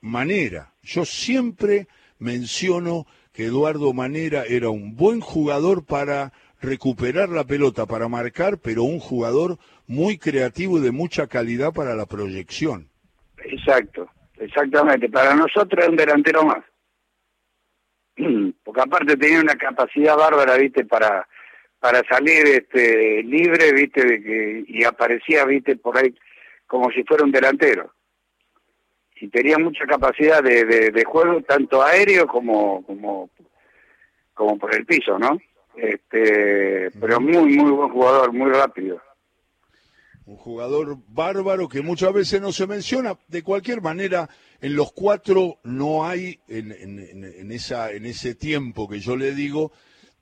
Manera. 0.00 0.74
Yo 0.82 1.04
siempre 1.04 1.86
menciono 2.18 3.06
que 3.32 3.46
Eduardo 3.46 3.92
Manera 3.92 4.44
era 4.44 4.70
un 4.70 4.96
buen 4.96 5.20
jugador 5.20 5.84
para 5.84 6.32
recuperar 6.64 7.28
la 7.28 7.44
pelota 7.44 7.86
para 7.86 8.08
marcar, 8.08 8.58
pero 8.58 8.82
un 8.82 8.98
jugador 8.98 9.58
muy 9.86 10.18
creativo 10.18 10.78
y 10.78 10.82
de 10.82 10.90
mucha 10.90 11.26
calidad 11.26 11.72
para 11.72 11.94
la 11.94 12.06
proyección. 12.06 12.88
Exacto, 13.44 14.08
exactamente. 14.38 15.08
Para 15.08 15.34
nosotros 15.34 15.84
es 15.84 15.90
un 15.90 15.96
delantero 15.96 16.44
más. 16.44 16.64
Porque 18.64 18.80
aparte 18.80 19.16
tenía 19.16 19.40
una 19.40 19.56
capacidad 19.56 20.16
bárbara, 20.16 20.56
viste, 20.56 20.84
para 20.84 21.26
para 21.84 22.02
salir 22.08 22.46
este 22.46 23.22
libre, 23.24 23.70
viste, 23.74 24.02
de 24.06 24.22
que, 24.22 24.64
y 24.68 24.84
aparecía, 24.84 25.44
viste, 25.44 25.76
por 25.76 25.98
ahí 25.98 26.14
como 26.66 26.90
si 26.90 27.04
fuera 27.04 27.24
un 27.24 27.30
delantero. 27.30 27.92
Y 29.20 29.28
tenía 29.28 29.58
mucha 29.58 29.84
capacidad 29.84 30.42
de, 30.42 30.64
de 30.64 31.04
juego, 31.04 31.42
tanto 31.42 31.82
aéreo 31.82 32.26
como, 32.26 32.82
como, 32.86 33.28
como 34.32 34.58
por 34.58 34.74
el 34.74 34.86
piso, 34.86 35.18
¿no? 35.18 35.38
Este, 35.76 36.90
pero 37.00 37.20
muy, 37.20 37.56
muy 37.56 37.70
buen 37.70 37.90
jugador, 37.90 38.32
muy 38.32 38.50
rápido. 38.50 39.00
Un 40.26 40.36
jugador 40.36 40.98
bárbaro 41.08 41.68
que 41.68 41.82
muchas 41.82 42.12
veces 42.12 42.40
no 42.40 42.52
se 42.52 42.66
menciona. 42.66 43.18
De 43.28 43.42
cualquier 43.42 43.82
manera, 43.82 44.30
en 44.60 44.74
los 44.74 44.92
cuatro 44.92 45.58
no 45.64 46.06
hay, 46.06 46.40
en, 46.48 46.72
en, 46.72 47.52
esa, 47.52 47.92
en 47.92 48.06
ese 48.06 48.34
tiempo 48.34 48.88
que 48.88 49.00
yo 49.00 49.16
le 49.16 49.34
digo, 49.34 49.72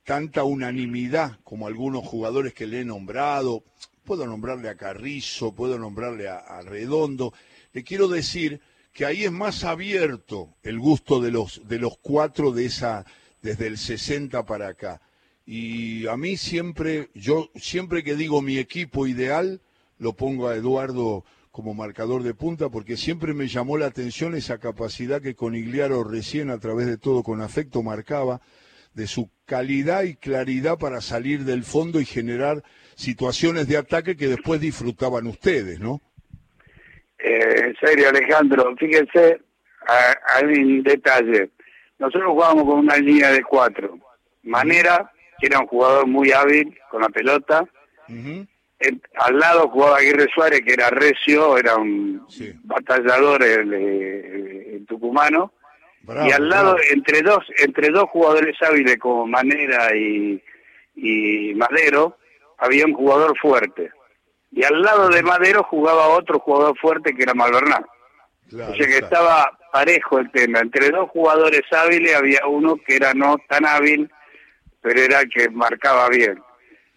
tanta 0.03 0.43
unanimidad 0.43 1.39
como 1.45 1.69
algunos 1.69 2.05
jugadores 2.05 2.53
que 2.53 2.67
le 2.67 2.81
he 2.81 2.85
nombrado. 2.85 3.63
Puedo 4.03 4.27
nombrarle 4.27 4.69
a 4.69 4.75
Carrizo, 4.75 5.55
puedo 5.55 5.79
nombrarle 5.79 6.29
a, 6.29 6.39
a 6.39 6.63
Redondo. 6.63 7.33
Le 7.73 7.85
quiero 7.85 8.09
decir 8.09 8.61
que 8.93 9.07
ahí 9.07 9.23
es 9.25 9.33
más 9.33 9.63
abierto 9.63 10.57
el 10.65 10.81
gusto 10.81 11.21
de 11.21 11.31
los, 11.31 11.67
de 11.69 11.79
los 11.79 11.97
cuatro 11.99 12.51
de 12.51 12.65
esa, 12.65 13.07
desde 13.41 13.69
el 13.69 13.79
60 13.79 14.45
para 14.45 14.69
acá 14.69 15.01
y 15.45 16.07
a 16.07 16.17
mí 16.17 16.37
siempre, 16.37 17.09
yo 17.15 17.51
siempre 17.57 18.05
que 18.05 18.15
digo 18.15 18.43
mi 18.43 18.59
equipo 18.59 19.07
ideal, 19.07 19.61
lo 19.99 20.13
pongo 20.13 20.49
a 20.49 20.57
Eduardo 20.57 21.25
como 21.51 21.75
marcador 21.75 22.23
de 22.23 22.35
punta 22.35 22.71
porque 22.71 22.97
siempre 22.97 23.35
me 23.35 23.47
llamó 23.47 23.77
la 23.77 23.87
atención 23.87 24.35
esa 24.35 24.59
capacidad 24.59 25.21
que 25.21 25.35
Conigliaro 25.35 26.03
recién 26.03 26.51
a 26.51 26.59
través 26.59 26.87
de 26.87 26.97
todo 26.97 27.23
con 27.23 27.43
afecto 27.43 27.83
marcaba 27.83 28.41
de 28.95 29.07
su 29.07 29.31
calidad 29.45 30.03
y 30.05 30.17
claridad 30.17 30.79
para 30.79 31.01
salir 31.01 31.45
del 31.45 31.63
fondo 31.63 32.01
y 32.01 32.05
generar 32.05 32.63
situaciones 32.95 33.69
de 33.69 33.77
ataque 33.77 34.17
que 34.17 34.29
después 34.29 34.61
disfrutaban 34.61 35.27
ustedes, 35.27 35.79
¿no? 35.79 36.01
Eh, 37.19 37.67
en 37.67 37.77
serio, 37.77 38.09
Alejandro, 38.09 38.75
fíjense, 38.77 39.41
hay 39.87 40.45
un 40.45 40.83
detalle. 40.83 41.51
Nosotros 41.99 42.33
jugábamos 42.33 42.65
con 42.65 42.79
una 42.81 42.97
línea 42.97 43.31
de 43.31 43.43
cuatro. 43.43 43.99
Manera, 44.43 45.12
era 45.47 45.61
un 45.61 45.67
jugador 45.67 46.07
muy 46.07 46.33
hábil 46.33 46.79
con 46.91 47.03
la 47.03 47.09
pelota. 47.09 47.65
al 48.09 49.39
lado 49.39 49.69
jugaba 49.69 49.99
Aguirre 49.99 50.29
Suárez, 50.35 50.61
que 50.65 50.73
era 50.73 50.91
recio, 50.91 51.57
era 51.57 51.77
un 51.77 52.27
batallador 52.65 53.43
el, 53.43 54.85
tucumano. 54.89 55.53
y 56.27 56.33
al 56.33 56.49
lado, 56.49 56.77
entre 56.91 57.23
dos 57.23 57.45
entre 57.59 57.91
dos 57.91 58.05
jugadores 58.11 58.57
hábiles 58.63 58.99
como 58.99 59.27
Manera 59.27 59.95
y, 59.97 60.43
y 60.97 61.55
Madero, 61.55 62.19
había 62.59 62.87
un 62.87 62.95
jugador 62.95 63.37
fuerte. 63.39 63.91
Y 64.51 64.65
al 64.65 64.83
lado 64.83 65.09
de 65.09 65.23
Madero 65.23 65.65
jugaba 65.65 66.09
otro 66.09 66.39
jugador 66.39 66.77
fuerte 66.79 67.15
que 67.15 67.23
era 67.23 67.35
Malvernal. 67.35 67.87
o 68.53 68.75
sea 68.75 68.87
que 68.87 68.99
estaba 68.99 69.59
parejo 69.73 70.19
el 70.19 70.31
tema. 70.31 70.61
Entre 70.61 70.91
dos 70.91 71.09
jugadores 71.11 71.63
hábiles 71.73 72.15
había 72.15 72.47
uno 72.47 72.77
que 72.77 72.97
era 72.97 73.15
no 73.15 73.39
tan 73.49 73.65
hábil, 73.65 74.11
pero 74.83 75.01
era 75.01 75.21
el 75.21 75.31
que 75.31 75.49
marcaba 75.49 76.09
bien. 76.09 76.43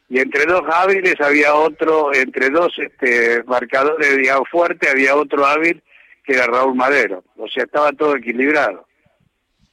Y 0.09 0.19
entre 0.19 0.45
dos 0.45 0.63
hábiles 0.71 1.15
había 1.21 1.55
otro, 1.55 2.13
entre 2.13 2.49
dos 2.49 2.73
este, 2.77 3.43
marcadores, 3.45 4.17
digamos, 4.17 4.49
fuertes, 4.49 4.89
había 4.91 5.15
otro 5.15 5.45
hábil 5.45 5.81
que 6.23 6.33
era 6.33 6.47
Raúl 6.47 6.75
Madero. 6.75 7.23
O 7.37 7.47
sea, 7.47 7.63
estaba 7.63 7.91
todo 7.93 8.15
equilibrado. 8.15 8.87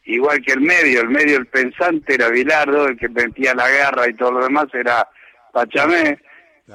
Igual 0.04 0.42
que 0.42 0.52
el 0.52 0.60
medio, 0.60 1.00
el 1.00 1.08
medio, 1.08 1.38
el 1.38 1.46
pensante 1.46 2.14
era 2.14 2.28
Bilardo, 2.28 2.88
el 2.88 2.98
que 2.98 3.08
metía 3.08 3.54
la 3.54 3.68
guerra 3.68 4.08
y 4.08 4.14
todo 4.14 4.32
lo 4.32 4.44
demás 4.44 4.66
era 4.72 5.08
Pachamé, 5.52 6.18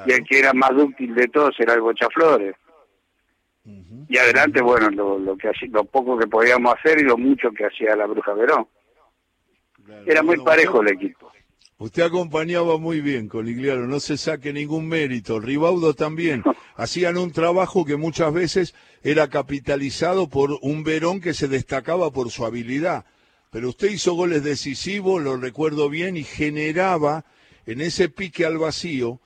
y 0.05 0.11
el 0.13 0.23
que 0.23 0.39
era 0.39 0.53
más 0.53 0.71
útil 0.71 1.13
de 1.13 1.27
todos 1.27 1.59
era 1.59 1.73
el 1.73 1.81
Bochaflores. 1.81 2.55
Y 4.07 4.17
adelante, 4.17 4.61
bueno, 4.61 4.89
lo, 4.91 5.19
lo, 5.19 5.35
que 5.35 5.51
lo 5.69 5.83
poco 5.83 6.17
que 6.17 6.27
podíamos 6.27 6.73
hacer 6.75 7.01
y 7.01 7.03
lo 7.03 7.17
mucho 7.17 7.51
que 7.51 7.65
hacía 7.65 7.97
la 7.97 8.05
Bruja 8.05 8.33
Verón. 8.33 8.65
Era 10.05 10.23
muy 10.23 10.37
parejo 10.37 10.81
el 10.81 10.89
equipo. 10.89 11.31
Usted 11.79 12.03
acompañaba 12.03 12.77
muy 12.79 13.01
bien 13.01 13.27
con 13.27 13.47
Igliaro, 13.47 13.87
no 13.87 13.99
se 13.99 14.17
saque 14.17 14.51
ningún 14.51 14.87
mérito. 14.87 15.39
Ribaudo 15.39 15.93
también. 15.93 16.43
Hacían 16.75 17.17
un 17.17 17.31
trabajo 17.31 17.85
que 17.85 17.97
muchas 17.97 18.33
veces 18.33 18.73
era 19.03 19.27
capitalizado 19.29 20.27
por 20.27 20.57
un 20.61 20.83
Verón 20.83 21.21
que 21.21 21.35
se 21.35 21.47
destacaba 21.47 22.11
por 22.11 22.31
su 22.31 22.45
habilidad. 22.45 23.05
Pero 23.51 23.69
usted 23.69 23.91
hizo 23.91 24.13
goles 24.13 24.43
decisivos, 24.43 25.21
lo 25.21 25.37
recuerdo 25.37 25.87
bien, 25.87 26.17
y 26.17 26.23
generaba 26.23 27.25
en 27.67 27.81
ese 27.81 28.09
pique 28.09 28.45
al 28.45 28.57
vacío 28.57 29.19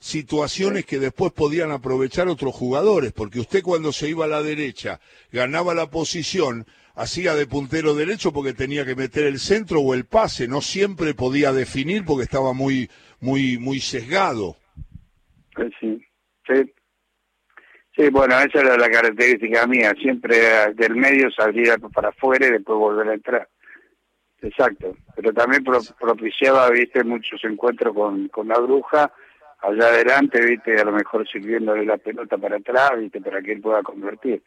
situaciones 0.00 0.86
que 0.86 0.98
después 0.98 1.32
podían 1.32 1.72
aprovechar 1.72 2.28
otros 2.28 2.54
jugadores, 2.54 3.12
porque 3.12 3.40
usted 3.40 3.62
cuando 3.62 3.92
se 3.92 4.08
iba 4.08 4.24
a 4.24 4.28
la 4.28 4.42
derecha 4.42 5.00
ganaba 5.32 5.74
la 5.74 5.90
posición, 5.90 6.66
hacía 6.98 7.34
de 7.34 7.46
puntero 7.46 7.94
derecho 7.94 8.32
porque 8.32 8.52
tenía 8.52 8.84
que 8.84 8.96
meter 8.96 9.24
el 9.24 9.38
centro 9.38 9.80
o 9.80 9.94
el 9.94 10.04
pase, 10.04 10.48
no 10.48 10.60
siempre 10.60 11.14
podía 11.14 11.52
definir 11.52 12.04
porque 12.04 12.24
estaba 12.24 12.52
muy 12.52 12.90
muy 13.20 13.58
muy 13.58 13.80
sesgado. 13.80 14.56
Sí, 15.80 16.04
sí. 16.46 16.74
Sí, 17.96 18.10
bueno, 18.10 18.38
esa 18.38 18.60
era 18.60 18.76
la 18.76 18.88
característica 18.88 19.66
mía, 19.66 19.92
siempre 20.00 20.72
del 20.74 20.94
medio 20.94 21.30
salir 21.32 21.74
para 21.92 22.10
afuera 22.10 22.46
y 22.46 22.52
después 22.52 22.78
volver 22.78 23.08
a 23.08 23.14
entrar. 23.14 23.48
Exacto, 24.40 24.96
pero 25.16 25.32
también 25.32 25.64
propiciaba, 25.64 26.70
viste, 26.70 27.02
muchos 27.02 27.42
encuentros 27.42 27.92
con, 27.92 28.28
con 28.28 28.46
la 28.46 28.58
bruja, 28.60 29.12
allá 29.60 29.88
adelante, 29.88 30.40
viste, 30.40 30.80
a 30.80 30.84
lo 30.84 30.92
mejor 30.92 31.28
sirviéndole 31.28 31.84
la 31.84 31.96
pelota 31.96 32.38
para 32.38 32.58
atrás, 32.58 32.92
viste, 32.98 33.20
para 33.20 33.42
que 33.42 33.52
él 33.52 33.60
pueda 33.60 33.82
convertir. 33.82 34.42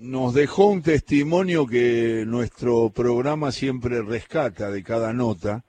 Nos 0.00 0.32
dejó 0.32 0.66
un 0.66 0.82
testimonio 0.82 1.66
que 1.66 2.22
nuestro 2.24 2.90
programa 2.90 3.50
siempre 3.50 4.00
rescata 4.00 4.70
de 4.70 4.84
cada 4.84 5.12
nota, 5.12 5.64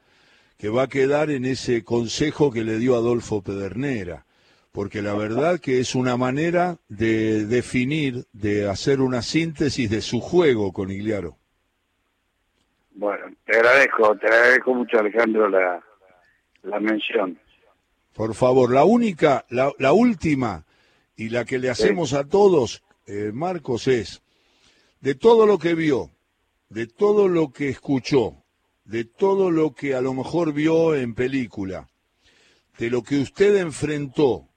que 0.55 0.69
va 0.69 0.83
a 0.83 0.87
quedar 0.87 1.31
en 1.31 1.45
ese 1.45 1.83
consejo 1.83 2.51
que 2.51 2.63
le 2.63 2.77
dio 2.77 2.95
Adolfo 2.95 3.41
Pedernera, 3.41 4.25
porque 4.71 5.01
la 5.01 5.15
verdad 5.15 5.59
que 5.59 5.79
es 5.79 5.95
una 5.95 6.15
manera 6.15 6.77
de 6.89 7.47
definir, 7.47 8.25
de 8.31 8.69
hacer 8.69 9.01
una 9.01 9.23
síntesis 9.23 9.89
de 9.89 10.01
su 10.01 10.19
juego 10.19 10.73
con 10.73 10.91
Igliaro. 10.91 11.35
Bueno, 12.91 13.33
te 13.47 13.57
agradezco, 13.57 14.15
te 14.15 14.27
agradezco 14.27 14.75
mucho 14.75 14.99
Alejandro 14.99 15.49
la, 15.49 15.83
la 16.61 16.79
mención. 16.79 17.39
Por 18.13 18.35
favor, 18.35 18.71
la 18.71 18.83
única, 18.83 19.43
la, 19.49 19.71
la 19.79 19.91
última 19.91 20.65
y 21.15 21.29
la 21.29 21.45
que 21.45 21.57
le 21.57 21.71
hacemos 21.71 22.13
a 22.13 22.25
todos, 22.25 22.83
eh, 23.09 23.31
Marcos, 23.33 23.87
es 23.87 24.21
de 25.01 25.15
todo 25.15 25.47
lo 25.47 25.57
que 25.57 25.73
vio, 25.73 26.11
de 26.69 26.85
todo 26.85 27.27
lo 27.27 27.51
que 27.51 27.69
escuchó, 27.69 28.43
de 28.85 29.03
todo 29.03 29.49
lo 29.49 29.73
que 29.73 29.95
a 29.95 30.01
lo 30.01 30.13
mejor 30.13 30.53
vio 30.53 30.93
en 30.93 31.15
película, 31.15 31.89
de 32.77 32.91
lo 32.91 33.01
que 33.01 33.17
usted 33.17 33.55
enfrentó, 33.57 34.47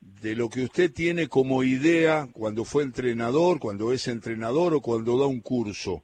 de 0.00 0.34
lo 0.36 0.48
que 0.48 0.64
usted 0.64 0.90
tiene 0.90 1.28
como 1.28 1.62
idea 1.62 2.30
cuando 2.32 2.64
fue 2.64 2.82
entrenador, 2.82 3.60
cuando 3.60 3.92
es 3.92 4.08
entrenador 4.08 4.72
o 4.72 4.80
cuando 4.80 5.18
da 5.18 5.26
un 5.26 5.40
curso. 5.40 6.02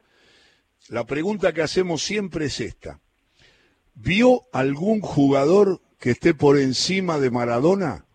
La 0.88 1.06
pregunta 1.06 1.54
que 1.54 1.62
hacemos 1.62 2.02
siempre 2.02 2.46
es 2.46 2.60
esta. 2.60 3.00
¿Vio 3.94 4.44
algún 4.52 5.00
jugador 5.00 5.80
que 5.98 6.10
esté 6.10 6.34
por 6.34 6.58
encima 6.58 7.18
de 7.18 7.30
Maradona? 7.30 8.05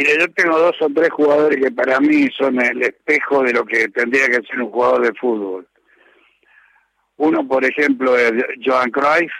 Mire, 0.00 0.16
yo 0.18 0.32
tengo 0.32 0.58
dos 0.58 0.76
o 0.80 0.88
tres 0.88 1.10
jugadores 1.10 1.62
que 1.62 1.70
para 1.72 2.00
mí 2.00 2.26
son 2.34 2.58
el 2.58 2.80
espejo 2.80 3.42
de 3.42 3.52
lo 3.52 3.66
que 3.66 3.86
tendría 3.88 4.28
que 4.28 4.40
ser 4.46 4.62
un 4.62 4.70
jugador 4.70 5.02
de 5.02 5.12
fútbol. 5.12 5.68
Uno, 7.18 7.46
por 7.46 7.62
ejemplo, 7.66 8.16
es 8.16 8.32
Johan 8.64 8.90
Cruyff, 8.90 9.30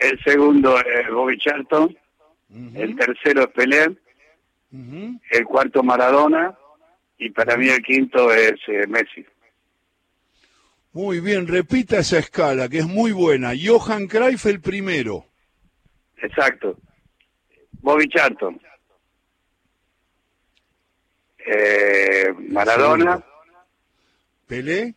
el 0.00 0.18
segundo 0.24 0.78
es 0.78 1.10
Bobby 1.10 1.36
Charlton, 1.36 1.94
el 2.74 2.96
tercero 2.96 3.42
es 3.42 3.48
Pelé, 3.48 3.98
el 5.30 5.44
cuarto 5.44 5.82
Maradona 5.82 6.56
y 7.18 7.28
para 7.28 7.58
mí 7.58 7.68
el 7.68 7.82
quinto 7.82 8.32
es 8.32 8.54
eh, 8.66 8.86
Messi. 8.88 9.26
Muy 10.94 11.20
bien, 11.20 11.46
repita 11.46 11.98
esa 11.98 12.18
escala, 12.18 12.70
que 12.70 12.78
es 12.78 12.86
muy 12.86 13.12
buena. 13.12 13.52
Johan 13.62 14.06
Cruyff 14.06 14.46
el 14.46 14.62
primero. 14.62 15.26
Exacto. 16.16 16.78
Bobby 17.82 18.08
Charlton. 18.08 18.58
Eh, 21.46 22.32
Maradona. 22.48 23.24
Pelé. 24.46 24.94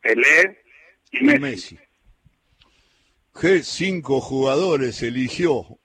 Pelé 0.00 0.62
y 1.12 1.24
Messi. 1.24 1.78
¿Qué 3.40 3.62
cinco 3.62 4.20
jugadores 4.20 5.02
eligió? 5.02 5.78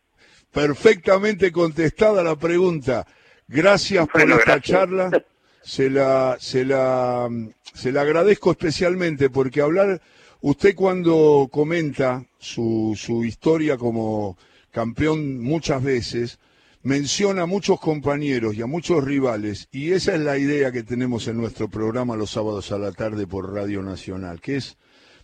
Perfectamente 0.52 1.52
contestada 1.52 2.24
la 2.24 2.36
pregunta. 2.36 3.06
Gracias 3.48 4.08
por 4.08 4.30
esta 4.30 4.60
charla. 4.60 5.24
Se 5.62 5.90
la, 5.90 6.38
se 6.40 6.66
la 6.66 7.30
se 7.78 7.92
la 7.92 8.02
agradezco 8.02 8.52
especialmente 8.52 9.30
porque 9.30 9.62
hablar, 9.62 10.02
usted 10.42 10.74
cuando 10.74 11.48
comenta 11.52 12.26
su, 12.40 12.98
su 13.00 13.24
historia 13.24 13.78
como 13.78 14.36
campeón 14.72 15.40
muchas 15.40 15.84
veces, 15.84 16.40
menciona 16.88 17.41
a 17.41 17.45
muchos 17.45 17.82
compañeros 17.82 18.56
y 18.56 18.62
a 18.62 18.65
muchos 18.65 19.04
rivales, 19.04 19.67
y 19.73 19.91
esa 19.91 20.15
es 20.15 20.21
la 20.21 20.38
idea 20.38 20.71
que 20.71 20.84
tenemos 20.84 21.28
en 21.28 21.36
nuestro 21.36 21.67
programa 21.67 22.15
los 22.15 22.32
sábados 22.32 22.71
a 22.71 22.78
la 22.78 22.93
tarde 22.93 23.28
por 23.28 23.54
Radio 23.54 23.84
Nacional, 23.84 24.39
que 24.39 24.56
es 24.56 24.78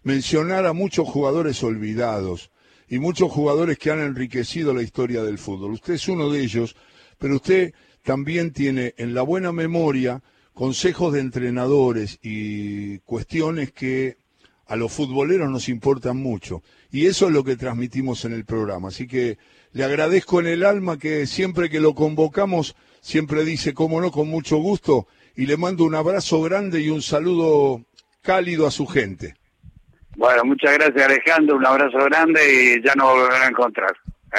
mencionar 0.03 0.65
a 0.65 0.73
muchos 0.73 1.07
jugadores 1.07 1.63
olvidados 1.63 2.51
y 2.89 2.99
muchos 2.99 3.31
jugadores 3.31 3.77
que 3.77 3.91
han 3.91 4.01
enriquecido 4.01 4.73
la 4.73 4.81
historia 4.81 5.23
del 5.23 5.37
fútbol. 5.37 5.71
Usted 5.71 5.93
es 5.93 6.09
uno 6.09 6.29
de 6.29 6.41
ellos, 6.41 6.75
pero 7.17 7.37
usted 7.37 7.73
también 8.01 8.51
tiene 8.51 8.93
en 8.97 9.13
la 9.13 9.21
buena 9.21 9.53
memoria 9.53 10.21
consejos 10.53 11.13
de 11.13 11.21
entrenadores 11.21 12.19
y 12.21 12.99
cuestiones 12.99 13.71
que 13.71 14.17
a 14.65 14.75
los 14.75 14.91
futboleros 14.91 15.49
nos 15.49 15.69
importan 15.69 16.17
mucho. 16.17 16.61
Y 16.91 17.05
eso 17.05 17.27
es 17.27 17.33
lo 17.33 17.45
que 17.45 17.55
transmitimos 17.55 18.25
en 18.25 18.33
el 18.33 18.43
programa. 18.43 18.89
Así 18.89 19.07
que 19.07 19.37
le 19.73 19.83
agradezco 19.83 20.39
en 20.39 20.47
el 20.47 20.63
alma 20.63 20.97
que 20.97 21.25
siempre 21.27 21.69
que 21.69 21.79
lo 21.79 21.95
convocamos, 21.95 22.75
siempre 23.01 23.43
dice, 23.43 23.73
cómo 23.73 23.99
no, 23.99 24.11
con 24.11 24.27
mucho 24.27 24.57
gusto, 24.57 25.07
y 25.35 25.45
le 25.45 25.57
mando 25.57 25.83
un 25.83 25.95
abrazo 25.95 26.41
grande 26.41 26.81
y 26.81 26.89
un 26.89 27.01
saludo 27.01 27.81
cálido 28.21 28.67
a 28.67 28.71
su 28.71 28.85
gente. 28.85 29.35
Bueno, 30.15 30.45
muchas 30.45 30.73
gracias 30.73 31.05
Alejandro, 31.05 31.55
un 31.57 31.65
abrazo 31.65 31.97
grande 32.05 32.41
y 32.53 32.85
ya 32.85 32.93
nos 32.95 33.13
volverán 33.13 33.41
a 33.41 33.47
encontrar. 33.47 33.91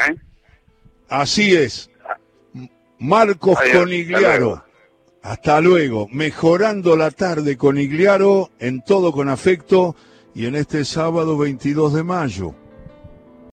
¿eh? 0.09 0.15
Así 1.09 1.55
es. 1.55 1.91
Marcos 2.99 3.59
Conigliaro. 3.73 4.65
Hasta 5.23 5.61
luego. 5.61 6.07
Mejorando 6.13 6.97
la 6.97 7.11
tarde 7.11 7.57
con 7.57 7.79
Igliaro, 7.79 8.51
en 8.59 8.83
todo 8.83 9.11
con 9.11 9.29
afecto 9.29 9.97
y 10.35 10.47
en 10.47 10.55
este 10.55 10.85
sábado 10.85 11.37
22 11.39 11.95
de 11.95 12.05
mayo. 12.05 12.55